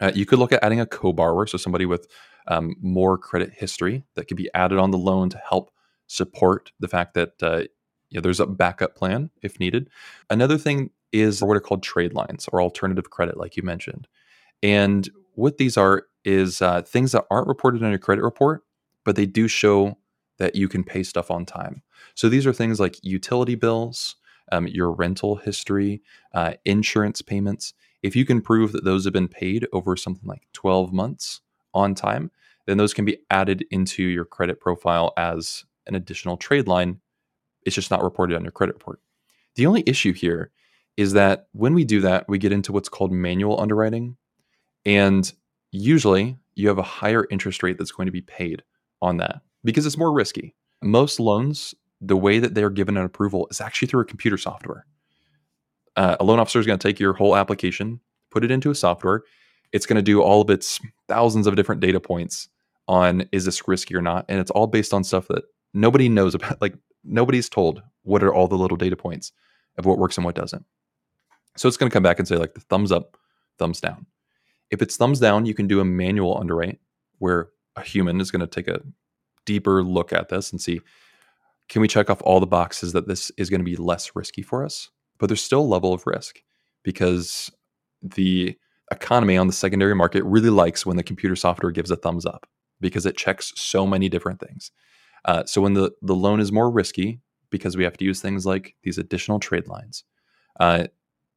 Uh, 0.00 0.12
you 0.14 0.26
could 0.26 0.38
look 0.38 0.52
at 0.52 0.62
adding 0.62 0.80
a 0.80 0.86
co 0.86 1.12
borrower, 1.12 1.46
so 1.46 1.58
somebody 1.58 1.86
with 1.86 2.06
um, 2.48 2.76
more 2.80 3.18
credit 3.18 3.52
history 3.52 4.04
that 4.14 4.28
could 4.28 4.36
be 4.36 4.50
added 4.54 4.78
on 4.78 4.90
the 4.90 4.98
loan 4.98 5.28
to 5.30 5.38
help 5.48 5.70
support 6.06 6.70
the 6.78 6.88
fact 6.88 7.14
that 7.14 7.42
uh, 7.42 7.62
you 8.10 8.18
know, 8.18 8.20
there's 8.20 8.40
a 8.40 8.46
backup 8.46 8.94
plan 8.94 9.30
if 9.42 9.58
needed. 9.58 9.88
Another 10.30 10.58
thing 10.58 10.90
is 11.12 11.42
what 11.42 11.56
are 11.56 11.60
called 11.60 11.82
trade 11.82 12.12
lines 12.12 12.48
or 12.52 12.62
alternative 12.62 13.10
credit, 13.10 13.36
like 13.36 13.56
you 13.56 13.62
mentioned. 13.62 14.06
And 14.62 15.08
what 15.34 15.58
these 15.58 15.76
are 15.76 16.04
is 16.24 16.60
uh, 16.60 16.82
things 16.82 17.12
that 17.12 17.24
aren't 17.30 17.48
reported 17.48 17.82
on 17.82 17.90
your 17.90 17.98
credit 17.98 18.22
report, 18.22 18.62
but 19.04 19.16
they 19.16 19.26
do 19.26 19.48
show 19.48 19.96
that 20.38 20.54
you 20.54 20.68
can 20.68 20.84
pay 20.84 21.02
stuff 21.02 21.30
on 21.30 21.46
time. 21.46 21.82
So 22.14 22.28
these 22.28 22.46
are 22.46 22.52
things 22.52 22.80
like 22.80 22.98
utility 23.02 23.54
bills, 23.54 24.16
um, 24.52 24.66
your 24.66 24.92
rental 24.92 25.36
history, 25.36 26.02
uh, 26.34 26.54
insurance 26.64 27.22
payments. 27.22 27.74
If 28.02 28.14
you 28.14 28.24
can 28.24 28.40
prove 28.40 28.72
that 28.72 28.84
those 28.84 29.04
have 29.04 29.12
been 29.12 29.28
paid 29.28 29.66
over 29.72 29.96
something 29.96 30.28
like 30.28 30.42
12 30.52 30.92
months 30.92 31.40
on 31.74 31.94
time, 31.94 32.30
then 32.66 32.76
those 32.78 32.94
can 32.94 33.04
be 33.04 33.18
added 33.30 33.64
into 33.70 34.02
your 34.02 34.24
credit 34.24 34.60
profile 34.60 35.12
as 35.16 35.64
an 35.86 35.94
additional 35.94 36.36
trade 36.36 36.66
line. 36.66 37.00
It's 37.64 37.74
just 37.74 37.90
not 37.90 38.02
reported 38.02 38.36
on 38.36 38.42
your 38.42 38.52
credit 38.52 38.74
report. 38.74 39.00
The 39.54 39.66
only 39.66 39.84
issue 39.86 40.12
here 40.12 40.50
is 40.96 41.12
that 41.12 41.46
when 41.52 41.74
we 41.74 41.84
do 41.84 42.00
that, 42.00 42.28
we 42.28 42.38
get 42.38 42.52
into 42.52 42.72
what's 42.72 42.88
called 42.88 43.12
manual 43.12 43.60
underwriting, 43.60 44.16
and 44.86 45.30
usually 45.72 46.38
you 46.54 46.68
have 46.68 46.78
a 46.78 46.82
higher 46.82 47.26
interest 47.30 47.62
rate 47.62 47.76
that's 47.76 47.90
going 47.92 48.06
to 48.06 48.12
be 48.12 48.22
paid 48.22 48.62
on 49.02 49.18
that 49.18 49.42
because 49.64 49.84
it's 49.84 49.98
more 49.98 50.12
risky. 50.12 50.54
Most 50.82 51.20
loans, 51.20 51.74
the 52.00 52.16
way 52.16 52.38
that 52.38 52.54
they're 52.54 52.70
given 52.70 52.96
an 52.96 53.04
approval 53.04 53.48
is 53.50 53.60
actually 53.60 53.88
through 53.88 54.02
a 54.02 54.06
computer 54.06 54.38
software. 54.38 54.86
Uh, 55.96 56.16
a 56.20 56.24
loan 56.24 56.38
officer 56.38 56.60
is 56.60 56.66
going 56.66 56.78
to 56.78 56.88
take 56.88 57.00
your 57.00 57.14
whole 57.14 57.36
application, 57.36 58.00
put 58.30 58.44
it 58.44 58.50
into 58.50 58.70
a 58.70 58.74
software. 58.74 59.22
it's 59.72 59.84
going 59.86 59.96
to 59.96 60.02
do 60.02 60.22
all 60.22 60.40
of 60.40 60.48
its 60.48 60.78
thousands 61.08 61.46
of 61.46 61.56
different 61.56 61.80
data 61.80 61.98
points 61.98 62.48
on 62.86 63.28
is 63.32 63.44
this 63.44 63.66
risky 63.66 63.96
or 63.96 64.00
not. 64.00 64.24
And 64.28 64.38
it's 64.38 64.50
all 64.52 64.68
based 64.68 64.94
on 64.94 65.02
stuff 65.02 65.26
that 65.28 65.42
nobody 65.74 66.08
knows 66.08 66.34
about. 66.34 66.58
Like 66.60 66.74
nobody's 67.04 67.48
told 67.48 67.82
what 68.02 68.22
are 68.22 68.32
all 68.32 68.46
the 68.46 68.56
little 68.56 68.76
data 68.76 68.96
points 68.96 69.32
of 69.76 69.84
what 69.84 69.98
works 69.98 70.16
and 70.16 70.24
what 70.24 70.36
doesn't. 70.36 70.64
So 71.56 71.66
it's 71.66 71.76
going 71.76 71.90
to 71.90 71.94
come 71.94 72.02
back 72.02 72.18
and 72.18 72.28
say 72.28 72.36
like 72.36 72.54
the 72.54 72.60
thumbs 72.60 72.92
up, 72.92 73.16
thumbs 73.58 73.80
down. 73.80 74.06
If 74.70 74.82
it's 74.82 74.96
thumbs 74.96 75.20
down, 75.20 75.46
you 75.46 75.54
can 75.54 75.66
do 75.66 75.80
a 75.80 75.84
manual 75.84 76.38
underwrite 76.38 76.80
where 77.18 77.50
a 77.76 77.82
human 77.82 78.20
is 78.20 78.30
going 78.30 78.40
to 78.40 78.46
take 78.46 78.68
a 78.68 78.82
deeper 79.44 79.82
look 79.82 80.12
at 80.12 80.28
this 80.28 80.50
and 80.50 80.60
see 80.60 80.80
can 81.68 81.82
we 81.82 81.88
check 81.88 82.10
off 82.10 82.22
all 82.22 82.40
the 82.40 82.46
boxes 82.46 82.92
that 82.92 83.08
this 83.08 83.32
is 83.36 83.50
going 83.50 83.60
to 83.60 83.64
be 83.64 83.76
less 83.76 84.12
risky 84.14 84.42
for 84.42 84.64
us? 84.64 84.90
But 85.18 85.28
there's 85.28 85.42
still 85.42 85.60
a 85.60 85.62
level 85.62 85.92
of 85.92 86.06
risk 86.06 86.40
because 86.84 87.50
the 88.02 88.56
economy 88.92 89.36
on 89.36 89.48
the 89.48 89.52
secondary 89.52 89.94
market 89.94 90.22
really 90.24 90.50
likes 90.50 90.86
when 90.86 90.96
the 90.96 91.02
computer 91.02 91.34
software 91.34 91.72
gives 91.72 91.90
a 91.90 91.96
thumbs 91.96 92.24
up 92.24 92.46
because 92.80 93.06
it 93.06 93.16
checks 93.16 93.52
so 93.56 93.86
many 93.86 94.08
different 94.08 94.38
things. 94.38 94.70
Uh, 95.24 95.44
so 95.44 95.60
when 95.60 95.74
the, 95.74 95.90
the 96.02 96.14
loan 96.14 96.38
is 96.38 96.52
more 96.52 96.70
risky 96.70 97.20
because 97.50 97.76
we 97.76 97.82
have 97.82 97.96
to 97.96 98.04
use 98.04 98.20
things 98.20 98.46
like 98.46 98.76
these 98.84 98.98
additional 98.98 99.40
trade 99.40 99.66
lines, 99.66 100.04
uh, 100.60 100.86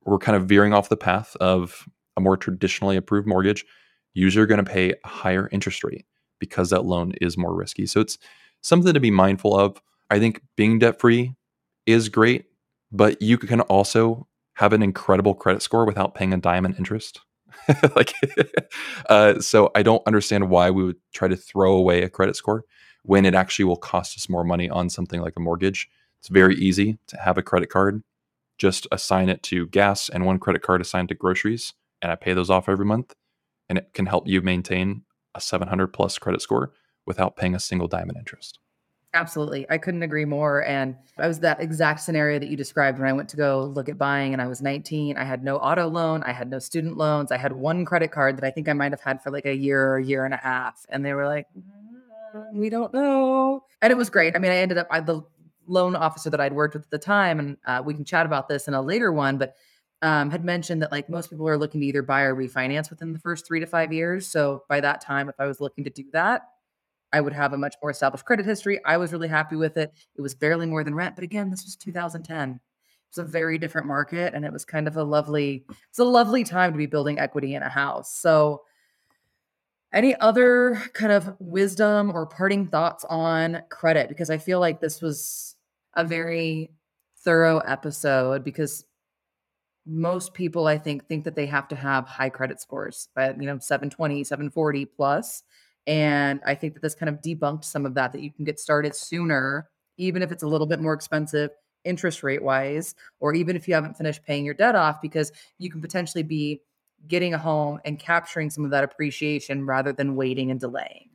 we're 0.06 0.20
kind 0.20 0.36
of 0.36 0.48
veering 0.48 0.74
off 0.74 0.90
the 0.90 0.98
path 0.98 1.36
of 1.38 1.88
a 2.20 2.22
more 2.22 2.38
traditionally 2.38 2.98
approved 2.98 3.28
mortgage. 3.28 3.66
You're 4.14 4.46
going 4.46 4.64
to 4.64 4.72
pay 4.72 4.92
a 4.92 5.08
higher 5.08 5.50
interest 5.52 5.84
rate 5.84 6.06
because 6.40 6.70
that 6.70 6.86
loan 6.86 7.14
is 7.22 7.38
more 7.38 7.56
risky. 7.56 7.86
So 7.86 8.02
it's 8.02 8.18
something 8.62 8.94
to 8.94 9.00
be 9.00 9.12
mindful 9.12 9.58
of. 9.58 9.82
I 10.10 10.20
think 10.20 10.42
being 10.56 10.80
debt 10.80 11.00
free 11.00 11.36
is 11.86 12.10
great, 12.10 12.46
but 12.92 13.22
you 13.22 13.38
can 13.38 13.62
also 13.62 14.28
have 14.56 14.74
an 14.74 14.84
incredible 14.84 15.34
credit 15.34 15.62
score 15.62 15.86
without 15.86 16.16
paying 16.16 16.34
a 16.34 16.38
dime 16.38 16.66
in 16.66 16.76
interest. 16.76 17.22
like, 17.96 18.14
uh, 19.10 19.40
so 19.40 19.72
I 19.76 19.84
don't 19.84 20.06
understand 20.06 20.50
why 20.50 20.70
we 20.70 20.84
would 20.84 20.98
try 21.14 21.28
to 21.28 21.38
throw 21.38 21.74
away 21.74 22.04
a 22.04 22.10
credit 22.10 22.36
score 22.36 22.66
when 23.04 23.26
it 23.26 23.34
actually 23.34 23.66
will 23.66 23.78
cost 23.78 24.18
us 24.18 24.30
more 24.30 24.44
money 24.44 24.70
on 24.70 24.90
something 24.90 25.22
like 25.22 25.34
a 25.38 25.40
mortgage. 25.40 25.90
It's 26.20 26.28
very 26.28 26.56
easy 26.56 26.98
to 27.08 27.18
have 27.18 27.38
a 27.38 27.42
credit 27.42 27.70
card. 27.70 28.04
Just 28.58 28.88
assign 28.92 29.30
it 29.30 29.42
to 29.44 29.68
gas 29.68 30.10
and 30.10 30.26
one 30.26 30.40
credit 30.40 30.62
card 30.62 30.82
assigned 30.82 31.10
to 31.10 31.16
groceries, 31.16 31.74
and 32.02 32.12
I 32.12 32.16
pay 32.16 32.34
those 32.34 32.50
off 32.50 32.70
every 32.70 32.86
month. 32.86 33.14
And 33.68 33.78
it 33.78 33.94
can 33.94 34.08
help 34.08 34.28
you 34.28 34.42
maintain 34.42 35.04
a 35.36 35.42
700 35.42 35.88
plus 35.88 36.18
credit 36.18 36.42
score 36.42 36.72
without 37.06 37.36
paying 37.36 37.54
a 37.54 37.60
single 37.60 37.88
dime 37.88 38.10
in 38.10 38.18
interest. 38.18 38.60
Absolutely. 39.14 39.66
I 39.70 39.80
couldn't 39.80 40.04
agree 40.04 40.26
more. 40.26 40.64
And 40.64 40.96
I 41.18 41.28
was 41.28 41.40
that 41.40 41.60
exact 41.62 42.02
scenario 42.02 42.38
that 42.38 42.48
you 42.48 42.56
described 42.56 43.00
when 43.00 43.08
I 43.08 43.14
went 43.14 43.30
to 43.30 43.38
go 43.38 43.64
look 43.64 43.90
at 43.90 43.98
buying 43.98 44.34
and 44.34 44.42
I 44.42 44.48
was 44.48 44.62
19. 44.62 45.18
I 45.18 45.24
had 45.24 45.44
no 45.44 45.58
auto 45.58 45.88
loan. 45.88 46.22
I 46.24 46.32
had 46.32 46.50
no 46.50 46.60
student 46.60 46.96
loans. 46.98 47.32
I 47.32 47.38
had 47.38 47.54
one 47.54 47.86
credit 47.86 48.12
card 48.12 48.38
that 48.38 48.44
I 48.44 48.52
think 48.52 48.70
I 48.70 48.74
might 48.74 48.92
have 48.92 49.02
had 49.02 49.24
for 49.24 49.32
like 49.32 49.48
a 49.48 49.56
year 49.56 49.84
or 49.88 49.98
a 49.98 50.04
year 50.04 50.26
and 50.26 50.34
a 50.34 50.38
half. 50.38 50.86
And 50.90 51.04
they 51.04 51.14
were 51.14 51.26
like, 51.26 51.48
mm, 51.58 52.54
we 52.54 52.70
don't 52.70 52.94
know. 52.94 53.64
And 53.82 53.92
it 53.92 53.98
was 53.98 54.12
great. 54.12 54.36
I 54.36 54.40
mean, 54.40 54.52
I 54.52 54.58
ended 54.58 54.78
up, 54.78 54.88
I, 54.92 55.00
the 55.00 55.24
loan 55.66 55.96
officer 55.96 56.30
that 56.30 56.40
I'd 56.40 56.54
worked 56.54 56.76
with 56.76 56.84
at 56.84 56.92
the 56.92 57.00
time, 57.00 57.40
and 57.40 57.58
uh, 57.66 57.82
we 57.84 57.94
can 57.94 58.06
chat 58.06 58.26
about 58.26 58.48
this 58.48 58.68
in 58.68 58.74
a 58.74 58.82
later 58.82 59.12
one, 59.12 59.38
but 59.38 59.56
um, 60.02 60.32
had 60.32 60.46
mentioned 60.46 60.82
that 60.82 60.92
like 60.92 61.10
most 61.10 61.30
people 61.30 61.48
are 61.48 61.58
looking 61.58 61.82
to 61.82 61.88
either 61.88 62.02
buy 62.02 62.22
or 62.22 62.36
refinance 62.36 62.90
within 62.90 63.14
the 63.14 63.20
first 63.20 63.46
three 63.46 63.60
to 63.60 63.66
five 63.66 63.92
years. 63.92 64.28
So 64.28 64.64
by 64.70 64.80
that 64.82 65.02
time, 65.02 65.30
if 65.30 65.36
I 65.40 65.46
was 65.46 65.60
looking 65.60 65.84
to 65.84 65.90
do 65.90 66.06
that, 66.14 66.44
I 67.12 67.22
would 67.22 67.34
have 67.34 67.54
a 67.54 67.58
much 67.58 67.76
more 67.82 67.92
established 67.92 68.26
credit 68.26 68.46
history. 68.46 68.80
I 68.86 68.98
was 68.98 69.12
really 69.12 69.28
happy 69.28 69.56
with 69.56 69.78
it. 69.78 69.92
It 70.16 70.22
was 70.22 70.36
barely 70.36 70.68
more 70.68 70.84
than 70.84 70.96
rent, 70.96 71.16
but 71.16 71.24
again, 71.24 71.50
this 71.50 71.66
was 71.66 71.76
2010. 71.76 72.52
It 72.52 72.60
was 73.18 73.26
a 73.26 73.30
very 73.30 73.58
different 73.58 73.88
market, 73.88 74.36
and 74.36 74.46
it 74.46 74.54
was 74.54 74.66
kind 74.66 74.88
of 74.88 74.96
a 74.96 75.04
lovely. 75.04 75.66
It's 75.90 76.00
a 76.00 76.04
lovely 76.04 76.44
time 76.44 76.72
to 76.72 76.78
be 76.78 76.86
building 76.86 77.18
equity 77.18 77.56
in 77.56 77.64
a 77.64 77.70
house. 77.70 78.14
So, 78.14 78.62
any 79.92 80.16
other 80.16 80.80
kind 80.94 81.12
of 81.12 81.36
wisdom 81.40 82.12
or 82.14 82.28
parting 82.28 82.68
thoughts 82.68 83.04
on 83.10 83.64
credit? 83.70 84.10
Because 84.10 84.30
I 84.30 84.38
feel 84.38 84.60
like 84.60 84.80
this 84.80 85.02
was 85.02 85.56
a 85.96 86.06
very 86.06 86.72
thorough 87.24 87.58
episode 87.60 88.44
because 88.44 88.86
most 89.86 90.34
people 90.34 90.68
I 90.68 90.78
think 90.78 91.08
think 91.08 91.24
that 91.26 91.36
they 91.36 91.46
have 91.48 91.68
to 91.70 91.76
have 91.76 92.06
high 92.06 92.30
credit 92.30 92.62
scores, 92.62 93.10
but 93.16 93.40
you 93.42 93.48
know 93.48 93.58
720, 93.60 94.24
740 94.24 94.86
plus 94.86 95.44
and 95.90 96.40
I 96.46 96.54
think 96.54 96.76
that 96.76 96.82
this 96.82 96.94
kind 96.94 97.10
of 97.10 97.20
debunked 97.22 97.66
some 97.66 97.84
of 97.84 97.96
that, 97.96 98.12
that 98.12 98.22
you 98.22 98.32
can 98.32 98.46
get 98.46 98.60
started 98.60 98.96
sooner, 98.96 99.70
even 99.98 100.22
if 100.22 100.32
it's 100.32 100.44
a 100.44 100.48
little 100.48 100.68
bit 100.68 100.80
more 100.80 100.94
expensive 100.94 101.50
interest 101.84 102.22
rate 102.22 102.44
wise, 102.44 102.94
or 103.20 103.34
even 103.34 103.56
if 103.56 103.68
you 103.68 103.74
haven't 103.74 103.98
finished 103.98 104.24
paying 104.24 104.46
your 104.46 104.54
debt 104.54 104.76
off, 104.76 105.02
because 105.02 105.32
you 105.58 105.72
can 105.72 105.82
potentially 105.82 106.22
be 106.22 106.62
getting 107.08 107.34
a 107.34 107.40
home 107.40 107.80
and 107.86 107.98
capturing 107.98 108.52
some 108.52 108.66
of 108.66 108.70
that 108.70 108.84
appreciation 108.84 109.66
rather 109.66 109.92
than 109.92 110.16
waiting 110.16 110.52
and 110.52 110.60
delaying. 110.60 111.10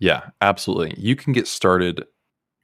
Yeah, 0.00 0.30
absolutely. 0.40 0.94
You 0.98 1.14
can 1.14 1.32
get 1.32 1.46
started 1.46 2.04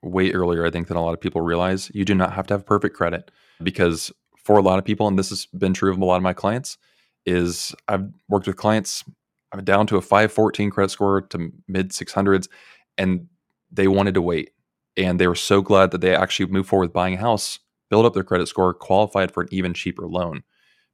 way 0.02 0.32
earlier, 0.32 0.66
I 0.66 0.70
think, 0.70 0.88
than 0.88 0.96
a 0.96 1.04
lot 1.04 1.14
of 1.14 1.20
people 1.20 1.40
realize. 1.40 1.88
You 1.94 2.04
do 2.04 2.16
not 2.16 2.32
have 2.32 2.48
to 2.48 2.54
have 2.54 2.66
perfect 2.66 2.96
credit 2.96 3.30
because 3.62 4.10
for 4.44 4.58
a 4.58 4.62
lot 4.62 4.78
of 4.78 4.84
people, 4.84 5.06
and 5.08 5.18
this 5.18 5.30
has 5.30 5.46
been 5.46 5.74
true 5.74 5.90
of 5.90 5.98
a 5.98 6.04
lot 6.04 6.16
of 6.16 6.22
my 6.22 6.32
clients, 6.32 6.78
is 7.24 7.74
I've 7.88 8.08
worked 8.28 8.46
with 8.46 8.56
clients 8.56 9.04
I'm 9.52 9.64
down 9.64 9.86
to 9.88 9.96
a 9.96 10.02
514 10.02 10.70
credit 10.70 10.90
score 10.90 11.20
to 11.20 11.52
mid 11.68 11.90
600s, 11.90 12.48
and 12.96 13.28
they 13.70 13.86
wanted 13.86 14.14
to 14.14 14.22
wait. 14.22 14.50
And 14.96 15.18
they 15.18 15.26
were 15.26 15.34
so 15.34 15.62
glad 15.62 15.90
that 15.90 16.00
they 16.00 16.14
actually 16.14 16.46
moved 16.46 16.68
forward 16.68 16.86
with 16.86 16.92
buying 16.92 17.14
a 17.14 17.18
house, 17.18 17.58
build 17.90 18.06
up 18.06 18.14
their 18.14 18.24
credit 18.24 18.48
score, 18.48 18.74
qualified 18.74 19.30
for 19.30 19.42
an 19.42 19.48
even 19.50 19.74
cheaper 19.74 20.06
loan 20.06 20.42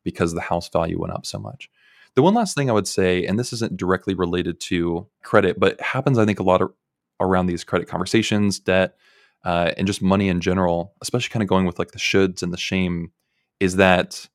because 0.04 0.34
the 0.34 0.40
house 0.40 0.68
value 0.68 1.00
went 1.00 1.12
up 1.12 1.26
so 1.26 1.38
much. 1.38 1.70
The 2.14 2.22
one 2.22 2.34
last 2.34 2.56
thing 2.56 2.68
I 2.68 2.72
would 2.72 2.88
say, 2.88 3.24
and 3.26 3.38
this 3.38 3.52
isn't 3.52 3.76
directly 3.76 4.14
related 4.14 4.60
to 4.60 5.06
credit, 5.22 5.58
but 5.60 5.80
happens, 5.80 6.18
I 6.18 6.24
think, 6.24 6.40
a 6.40 6.44
lot 6.44 6.62
of, 6.62 6.72
around 7.20 7.46
these 7.46 7.64
credit 7.64 7.88
conversations, 7.88 8.58
debt, 8.58 8.96
uh, 9.44 9.72
and 9.76 9.86
just 9.86 10.02
money 10.02 10.28
in 10.28 10.40
general, 10.40 10.94
especially 11.00 11.32
kind 11.32 11.42
of 11.42 11.48
going 11.48 11.66
with 11.66 11.78
like 11.78 11.92
the 11.92 11.98
shoulds 11.98 12.42
and 12.42 12.52
the 12.52 12.56
shame, 12.56 13.12
is 13.60 13.76
that 13.76 14.28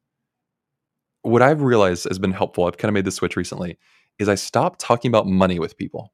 what 1.22 1.42
I've 1.42 1.62
realized 1.62 2.08
has 2.08 2.20
been 2.20 2.32
helpful. 2.32 2.66
I've 2.66 2.78
kind 2.78 2.90
of 2.90 2.94
made 2.94 3.06
the 3.06 3.12
switch 3.12 3.36
recently 3.36 3.78
is 4.20 4.30
I 4.30 4.36
stopped 4.36 4.80
talking 4.80 5.10
about 5.10 5.28
money 5.28 5.60
with 5.60 5.78
people. 5.78 6.14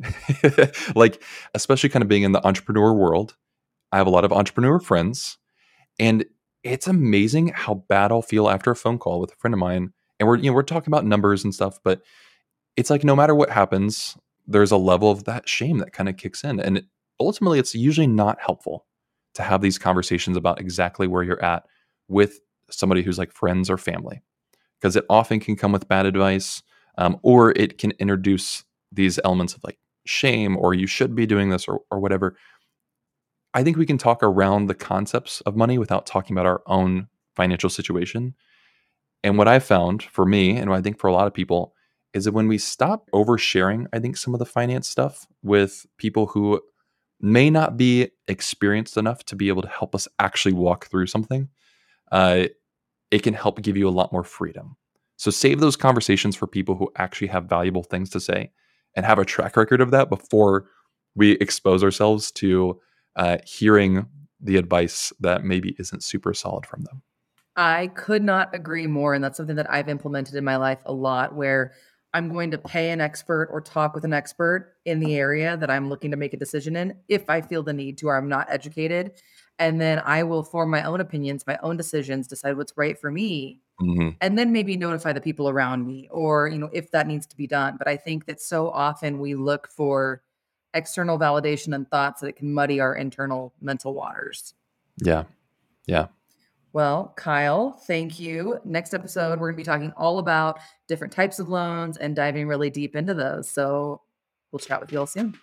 like, 0.94 1.22
especially 1.54 1.88
kind 1.88 2.02
of 2.02 2.08
being 2.08 2.22
in 2.22 2.32
the 2.32 2.46
entrepreneur 2.46 2.92
world, 2.92 3.36
I 3.90 3.96
have 3.96 4.06
a 4.06 4.10
lot 4.10 4.24
of 4.24 4.32
entrepreneur 4.32 4.78
friends, 4.78 5.38
and 5.98 6.24
it's 6.62 6.86
amazing 6.86 7.48
how 7.48 7.84
bad 7.88 8.12
I'll 8.12 8.22
feel 8.22 8.48
after 8.48 8.70
a 8.70 8.76
phone 8.76 8.98
call 8.98 9.20
with 9.20 9.32
a 9.32 9.36
friend 9.36 9.54
of 9.54 9.60
mine. 9.60 9.92
And 10.20 10.28
we're, 10.28 10.36
you 10.36 10.50
know, 10.50 10.52
we're 10.52 10.62
talking 10.62 10.92
about 10.92 11.06
numbers 11.06 11.44
and 11.44 11.54
stuff, 11.54 11.78
but 11.82 12.02
it's 12.76 12.90
like 12.90 13.04
no 13.04 13.16
matter 13.16 13.34
what 13.34 13.50
happens, 13.50 14.16
there's 14.46 14.70
a 14.70 14.76
level 14.76 15.10
of 15.10 15.24
that 15.24 15.48
shame 15.48 15.78
that 15.78 15.92
kind 15.92 16.08
of 16.08 16.16
kicks 16.16 16.44
in. 16.44 16.60
And 16.60 16.84
ultimately, 17.20 17.58
it's 17.58 17.74
usually 17.74 18.06
not 18.06 18.38
helpful 18.40 18.86
to 19.34 19.42
have 19.42 19.60
these 19.60 19.78
conversations 19.78 20.36
about 20.36 20.60
exactly 20.60 21.06
where 21.06 21.22
you're 21.22 21.44
at 21.44 21.64
with 22.08 22.40
somebody 22.70 23.02
who's 23.02 23.18
like 23.18 23.32
friends 23.32 23.70
or 23.70 23.76
family, 23.76 24.22
because 24.80 24.96
it 24.96 25.04
often 25.08 25.40
can 25.40 25.56
come 25.56 25.72
with 25.72 25.88
bad 25.88 26.06
advice 26.06 26.62
um, 26.96 27.18
or 27.22 27.52
it 27.52 27.78
can 27.78 27.92
introduce 27.92 28.64
these 28.92 29.18
elements 29.24 29.54
of 29.54 29.62
like 29.64 29.78
shame 30.06 30.56
or 30.56 30.74
you 30.74 30.86
should 30.86 31.14
be 31.14 31.26
doing 31.26 31.50
this 31.50 31.68
or, 31.68 31.80
or 31.90 32.00
whatever. 32.00 32.36
I 33.54 33.62
think 33.62 33.76
we 33.76 33.86
can 33.86 33.98
talk 33.98 34.22
around 34.22 34.66
the 34.66 34.74
concepts 34.74 35.40
of 35.42 35.56
money 35.56 35.78
without 35.78 36.06
talking 36.06 36.34
about 36.34 36.46
our 36.46 36.62
own 36.66 37.08
financial 37.34 37.70
situation. 37.70 38.34
And 39.24 39.36
what 39.36 39.48
i 39.48 39.58
found 39.58 40.02
for 40.02 40.24
me 40.24 40.56
and 40.56 40.72
i 40.72 40.80
think 40.80 40.98
for 40.98 41.08
a 41.08 41.12
lot 41.12 41.26
of 41.26 41.34
people 41.34 41.74
is 42.14 42.24
that 42.24 42.32
when 42.32 42.48
we 42.48 42.56
stop 42.56 43.08
oversharing 43.12 43.86
i 43.92 43.98
think 43.98 44.16
some 44.16 44.34
of 44.34 44.38
the 44.38 44.46
finance 44.46 44.88
stuff 44.88 45.26
with 45.42 45.86
people 45.98 46.26
who 46.26 46.60
may 47.20 47.50
not 47.50 47.76
be 47.76 48.10
experienced 48.28 48.96
enough 48.96 49.24
to 49.24 49.36
be 49.36 49.48
able 49.48 49.62
to 49.62 49.68
help 49.68 49.94
us 49.94 50.06
actually 50.18 50.52
walk 50.52 50.86
through 50.86 51.06
something 51.06 51.48
uh, 52.12 52.44
it 53.10 53.22
can 53.22 53.34
help 53.34 53.60
give 53.62 53.76
you 53.76 53.88
a 53.88 53.90
lot 53.90 54.12
more 54.12 54.24
freedom 54.24 54.76
so 55.16 55.30
save 55.32 55.58
those 55.60 55.76
conversations 55.76 56.36
for 56.36 56.46
people 56.46 56.76
who 56.76 56.90
actually 56.96 57.26
have 57.26 57.44
valuable 57.44 57.82
things 57.82 58.08
to 58.10 58.20
say 58.20 58.52
and 58.94 59.04
have 59.04 59.18
a 59.18 59.24
track 59.24 59.56
record 59.56 59.80
of 59.80 59.90
that 59.90 60.08
before 60.08 60.66
we 61.14 61.32
expose 61.32 61.82
ourselves 61.82 62.30
to 62.30 62.80
uh, 63.16 63.38
hearing 63.44 64.06
the 64.40 64.56
advice 64.56 65.12
that 65.18 65.44
maybe 65.44 65.74
isn't 65.78 66.04
super 66.04 66.32
solid 66.32 66.64
from 66.64 66.82
them. 66.82 67.02
I 67.56 67.88
could 67.88 68.22
not 68.22 68.54
agree 68.54 68.86
more. 68.86 69.14
And 69.14 69.22
that's 69.22 69.36
something 69.36 69.56
that 69.56 69.68
I've 69.68 69.88
implemented 69.88 70.36
in 70.36 70.44
my 70.44 70.56
life 70.56 70.78
a 70.86 70.92
lot 70.92 71.34
where 71.34 71.72
I'm 72.14 72.28
going 72.28 72.52
to 72.52 72.58
pay 72.58 72.90
an 72.90 73.00
expert 73.00 73.48
or 73.50 73.60
talk 73.60 73.94
with 73.94 74.04
an 74.04 74.12
expert 74.12 74.76
in 74.84 75.00
the 75.00 75.16
area 75.16 75.56
that 75.56 75.68
I'm 75.68 75.88
looking 75.88 76.12
to 76.12 76.16
make 76.16 76.32
a 76.32 76.38
decision 76.38 76.76
in 76.76 76.94
if 77.08 77.28
I 77.28 77.40
feel 77.40 77.64
the 77.64 77.72
need 77.72 77.98
to 77.98 78.06
or 78.06 78.16
I'm 78.16 78.28
not 78.28 78.46
educated. 78.48 79.20
And 79.58 79.80
then 79.80 80.00
I 80.04 80.22
will 80.22 80.42
form 80.42 80.70
my 80.70 80.82
own 80.84 81.00
opinions, 81.00 81.46
my 81.46 81.58
own 81.62 81.76
decisions, 81.76 82.28
decide 82.28 82.56
what's 82.56 82.72
right 82.76 82.98
for 82.98 83.10
me 83.10 83.60
Mm-hmm. 83.80 84.08
and 84.20 84.36
then 84.36 84.50
maybe 84.50 84.76
notify 84.76 85.12
the 85.12 85.20
people 85.20 85.48
around 85.48 85.86
me 85.86 86.08
or 86.10 86.48
you 86.48 86.58
know 86.58 86.68
if 86.72 86.90
that 86.90 87.06
needs 87.06 87.28
to 87.28 87.36
be 87.36 87.46
done 87.46 87.76
but 87.78 87.86
i 87.86 87.96
think 87.96 88.26
that 88.26 88.40
so 88.40 88.70
often 88.70 89.20
we 89.20 89.36
look 89.36 89.68
for 89.68 90.20
external 90.74 91.16
validation 91.16 91.72
and 91.72 91.88
thoughts 91.88 92.20
that 92.20 92.26
it 92.26 92.34
can 92.34 92.52
muddy 92.52 92.80
our 92.80 92.96
internal 92.96 93.54
mental 93.60 93.94
waters 93.94 94.54
yeah 94.96 95.22
yeah 95.86 96.08
Well, 96.72 97.12
Kyle, 97.16 97.80
thank 97.86 98.18
you. 98.18 98.58
Next 98.64 98.94
episode, 98.94 99.38
we're 99.38 99.52
going 99.52 99.54
to 99.54 99.56
be 99.58 99.62
talking 99.62 99.92
all 99.96 100.18
about 100.18 100.58
different 100.88 101.12
types 101.12 101.38
of 101.38 101.48
loans 101.48 101.96
and 101.98 102.16
diving 102.16 102.48
really 102.48 102.70
deep 102.70 102.96
into 102.96 103.14
those. 103.14 103.48
So 103.48 104.00
we'll 104.50 104.58
chat 104.58 104.80
with 104.80 104.90
you 104.90 104.98
all 104.98 105.06
soon. 105.06 105.38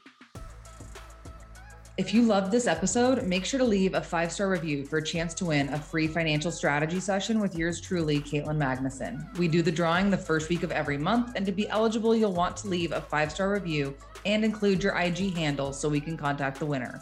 If 1.98 2.14
you 2.14 2.24
loved 2.24 2.52
this 2.52 2.68
episode, 2.68 3.24
make 3.24 3.46
sure 3.46 3.58
to 3.58 3.64
leave 3.64 3.94
a 3.94 4.02
five 4.02 4.30
star 4.30 4.50
review 4.50 4.84
for 4.84 4.98
a 4.98 5.04
chance 5.04 5.34
to 5.36 5.46
win 5.46 5.70
a 5.70 5.80
free 5.80 6.08
financial 6.08 6.52
strategy 6.52 7.00
session 7.00 7.40
with 7.40 7.56
yours 7.56 7.80
truly, 7.80 8.20
Caitlin 8.20 8.58
Magnuson. 8.58 9.38
We 9.38 9.48
do 9.48 9.62
the 9.62 9.72
drawing 9.72 10.10
the 10.10 10.18
first 10.18 10.50
week 10.50 10.64
of 10.64 10.74
every 10.74 10.98
month, 10.98 11.32
and 11.38 11.46
to 11.46 11.54
be 11.54 11.70
eligible, 11.70 12.14
you'll 12.14 12.34
want 12.34 12.58
to 12.58 12.68
leave 12.68 12.92
a 12.92 13.00
five 13.00 13.32
star 13.32 13.50
review 13.50 13.96
and 14.26 14.44
include 14.44 14.84
your 14.84 14.94
IG 14.98 15.38
handle 15.38 15.72
so 15.72 15.88
we 15.88 16.02
can 16.02 16.18
contact 16.18 16.60
the 16.60 16.66
winner. 16.66 17.02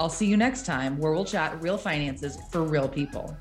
I'll 0.00 0.08
see 0.08 0.26
you 0.26 0.38
next 0.38 0.64
time 0.64 0.96
where 0.96 1.12
we'll 1.12 1.26
chat 1.26 1.60
real 1.62 1.76
finances 1.76 2.38
for 2.50 2.62
real 2.62 2.88
people. 2.88 3.36